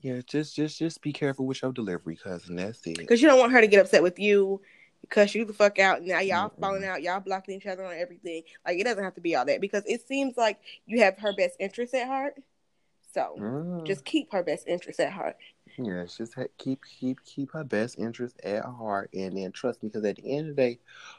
Yeah, 0.00 0.20
just 0.26 0.54
just 0.54 0.78
just 0.78 1.02
be 1.02 1.12
careful 1.12 1.46
with 1.46 1.62
your 1.62 1.72
delivery, 1.72 2.16
cousin. 2.16 2.56
That's 2.56 2.86
it. 2.86 2.98
Because 2.98 3.20
you 3.20 3.28
don't 3.28 3.38
want 3.38 3.52
her 3.52 3.60
to 3.60 3.66
get 3.66 3.80
upset 3.80 4.02
with 4.02 4.18
you, 4.18 4.60
cuss 5.08 5.34
you 5.34 5.44
the 5.44 5.52
fuck 5.52 5.78
out. 5.78 6.02
Now 6.02 6.20
y'all 6.20 6.48
mm-hmm. 6.48 6.60
falling 6.60 6.84
out, 6.84 7.02
y'all 7.02 7.20
blocking 7.20 7.56
each 7.56 7.66
other 7.66 7.84
on 7.84 7.94
everything. 7.94 8.42
Like 8.66 8.78
it 8.78 8.84
doesn't 8.84 9.02
have 9.02 9.14
to 9.14 9.20
be 9.20 9.34
all 9.36 9.44
that 9.44 9.60
because 9.60 9.82
it 9.86 10.06
seems 10.06 10.36
like 10.36 10.58
you 10.86 11.00
have 11.00 11.18
her 11.18 11.32
best 11.32 11.56
interest 11.58 11.94
at 11.94 12.06
heart. 12.06 12.34
So 13.12 13.36
mm. 13.38 13.86
just 13.86 14.04
keep 14.04 14.32
her 14.32 14.44
best 14.44 14.68
interest 14.68 15.00
at 15.00 15.12
heart. 15.12 15.36
Yes, 15.76 16.16
just 16.16 16.36
keep 16.58 16.80
keep 16.84 17.24
keep 17.24 17.52
her 17.52 17.64
best 17.64 17.98
interest 17.98 18.38
at 18.44 18.64
heart, 18.64 19.10
and 19.14 19.36
then 19.36 19.52
trust 19.52 19.82
me, 19.82 19.88
because 19.88 20.04
at 20.04 20.16
the 20.16 20.36
end 20.36 20.50
of 20.50 20.56
the 20.56 20.62
day, 20.62 20.78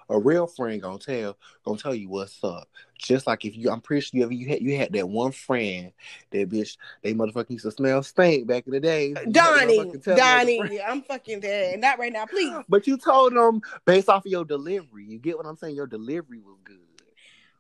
a 0.09 0.19
real 0.19 0.47
friend 0.47 0.81
gonna 0.81 0.99
tell 0.99 1.37
gonna 1.63 1.77
tell 1.77 1.95
you 1.95 2.09
what's 2.09 2.43
up. 2.43 2.67
Just 2.97 3.27
like 3.27 3.45
if 3.45 3.55
you, 3.55 3.71
I'm 3.71 3.81
pretty 3.81 4.01
sure 4.01 4.17
you 4.17 4.23
ever 4.23 4.33
you 4.33 4.47
had 4.47 4.61
you 4.61 4.77
had 4.77 4.93
that 4.93 5.09
one 5.09 5.31
friend 5.31 5.91
that 6.31 6.49
bitch 6.49 6.77
they 7.01 7.13
motherfucking 7.13 7.51
used 7.51 7.65
to 7.65 7.71
smell 7.71 8.03
stink 8.03 8.47
back 8.47 8.67
in 8.67 8.73
the 8.73 8.79
day. 8.79 9.13
Donnie, 9.31 9.91
Donnie, 9.97 10.81
I'm 10.81 11.01
fucking 11.03 11.39
dead. 11.39 11.79
Not 11.79 11.99
right 11.99 12.13
now, 12.13 12.25
please. 12.25 12.53
But 12.69 12.87
you 12.87 12.97
told 12.97 13.33
them 13.33 13.61
based 13.85 14.09
off 14.09 14.25
of 14.25 14.31
your 14.31 14.45
delivery. 14.45 15.05
You 15.05 15.19
get 15.19 15.37
what 15.37 15.45
I'm 15.45 15.57
saying? 15.57 15.75
Your 15.75 15.87
delivery 15.87 16.39
was 16.39 16.57
good. 16.63 16.77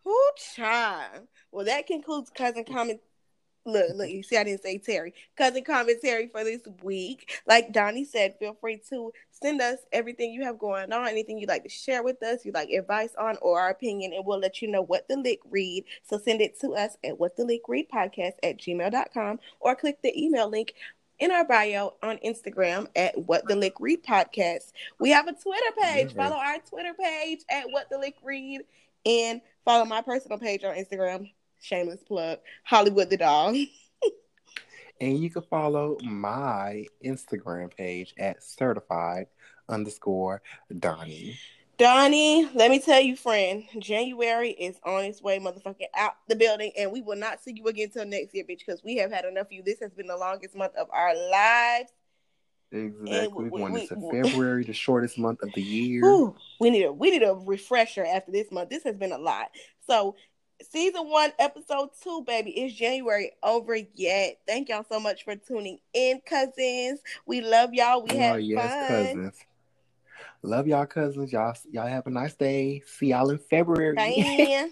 Who 0.03 0.19
child? 0.55 1.27
Well, 1.51 1.65
that 1.65 1.87
concludes 1.87 2.29
cousin 2.29 2.63
mm. 2.63 2.73
comment 2.73 3.01
look, 3.65 3.89
look, 3.95 4.09
you 4.09 4.23
see, 4.23 4.37
I 4.37 4.43
didn't 4.43 4.63
say 4.63 4.77
Terry. 4.77 5.13
Cousin 5.35 5.63
commentary 5.63 6.27
for 6.27 6.43
this 6.43 6.61
week. 6.83 7.41
Like 7.47 7.71
Donnie 7.71 8.05
said, 8.05 8.35
feel 8.39 8.55
free 8.59 8.81
to 8.89 9.11
send 9.31 9.61
us 9.61 9.79
everything 9.91 10.31
you 10.31 10.43
have 10.43 10.59
going 10.59 10.91
on, 10.91 11.07
anything 11.07 11.37
you'd 11.37 11.49
like 11.49 11.63
to 11.63 11.69
share 11.69 12.03
with 12.03 12.21
us, 12.23 12.45
you 12.45 12.51
like 12.51 12.69
advice 12.69 13.13
on, 13.17 13.37
or 13.41 13.59
our 13.59 13.69
opinion, 13.69 14.13
and 14.13 14.25
we'll 14.25 14.39
let 14.39 14.61
you 14.61 14.67
know 14.67 14.81
what 14.81 15.07
the 15.07 15.17
lick 15.17 15.39
read. 15.49 15.85
So 16.03 16.17
send 16.17 16.41
it 16.41 16.59
to 16.61 16.75
us 16.75 16.97
at 17.03 17.19
what 17.19 17.35
the 17.35 17.45
lick 17.45 17.61
read 17.67 17.89
podcast 17.89 18.33
at 18.43 18.57
gmail.com 18.57 19.39
or 19.59 19.75
click 19.75 20.01
the 20.01 20.17
email 20.19 20.49
link 20.49 20.73
in 21.19 21.31
our 21.31 21.45
bio 21.45 21.93
on 22.01 22.17
Instagram 22.25 22.87
at 22.95 23.15
What 23.15 23.47
the 23.47 23.55
Lick 23.55 23.75
Read 23.79 24.03
Podcast. 24.03 24.71
We 24.99 25.11
have 25.11 25.27
a 25.27 25.33
Twitter 25.33 25.71
page. 25.79 26.07
Mm-hmm. 26.07 26.17
Follow 26.17 26.35
our 26.35 26.57
Twitter 26.67 26.95
page 26.99 27.41
at 27.47 27.65
What 27.69 27.91
the 27.91 27.99
Lick 27.99 28.15
Read 28.23 28.61
and 29.05 29.39
follow 29.63 29.85
my 29.85 30.01
personal 30.01 30.39
page 30.39 30.63
on 30.63 30.75
Instagram 30.75 31.31
shameless 31.61 32.03
plug, 32.03 32.39
Hollywood 32.63 33.09
the 33.09 33.17
dog. 33.17 33.55
and 35.01 35.19
you 35.19 35.29
can 35.29 35.43
follow 35.43 35.97
my 36.03 36.85
Instagram 37.05 37.75
page 37.75 38.13
at 38.17 38.43
certified 38.43 39.27
underscore 39.69 40.41
Donnie. 40.79 41.37
Donnie, 41.77 42.47
let 42.53 42.69
me 42.69 42.79
tell 42.79 43.01
you, 43.01 43.15
friend, 43.15 43.63
January 43.79 44.51
is 44.51 44.75
on 44.83 45.03
its 45.03 45.21
way, 45.21 45.39
motherfucking 45.39 45.87
out 45.95 46.13
the 46.27 46.35
building, 46.35 46.71
and 46.77 46.91
we 46.91 47.01
will 47.01 47.15
not 47.15 47.41
see 47.41 47.53
you 47.55 47.65
again 47.65 47.85
until 47.85 48.05
next 48.05 48.35
year, 48.35 48.43
bitch, 48.43 48.59
because 48.65 48.83
we 48.83 48.97
have 48.97 49.11
had 49.11 49.25
enough 49.25 49.47
of 49.47 49.51
you. 49.51 49.63
This 49.63 49.79
has 49.79 49.91
been 49.91 50.05
the 50.05 50.17
longest 50.17 50.55
month 50.55 50.75
of 50.75 50.87
our 50.91 51.15
lives. 51.15 51.91
Exactly. 52.71 53.49
We, 53.49 53.49
we, 53.49 53.81
into 53.81 53.95
February, 54.11 54.63
the 54.63 54.73
shortest 54.73 55.17
month 55.17 55.41
of 55.41 55.49
the 55.53 55.61
year. 55.61 56.01
Whew, 56.01 56.35
we 56.59 56.69
need 56.69 56.83
a 56.83 56.93
we 56.93 57.11
need 57.11 57.23
a 57.23 57.33
refresher 57.33 58.05
after 58.05 58.31
this 58.31 58.51
month. 58.51 58.69
This 58.69 58.83
has 58.83 58.95
been 58.95 59.11
a 59.11 59.17
lot. 59.17 59.49
So 59.87 60.15
season 60.69 61.09
one, 61.09 61.31
episode 61.39 61.89
two, 62.01 62.23
baby. 62.25 62.51
It's 62.51 62.73
January 62.73 63.31
over 63.43 63.77
yet. 63.95 64.39
Thank 64.47 64.69
y'all 64.69 64.85
so 64.89 64.99
much 64.99 65.23
for 65.23 65.35
tuning 65.35 65.79
in, 65.93 66.21
cousins. 66.25 66.99
We 67.25 67.41
love 67.41 67.73
y'all. 67.73 68.03
We 68.03 68.11
oh, 68.11 68.17
had 68.17 68.43
yes, 68.43 68.69
fun. 68.69 68.87
cousins. 68.87 69.35
Love 70.43 70.67
y'all, 70.67 70.85
cousins. 70.85 71.31
Y'all, 71.31 71.55
y'all 71.71 71.87
have 71.87 72.07
a 72.07 72.09
nice 72.09 72.35
day. 72.35 72.81
See 72.85 73.07
y'all 73.07 73.29
in 73.29 73.37
February. 73.37 73.97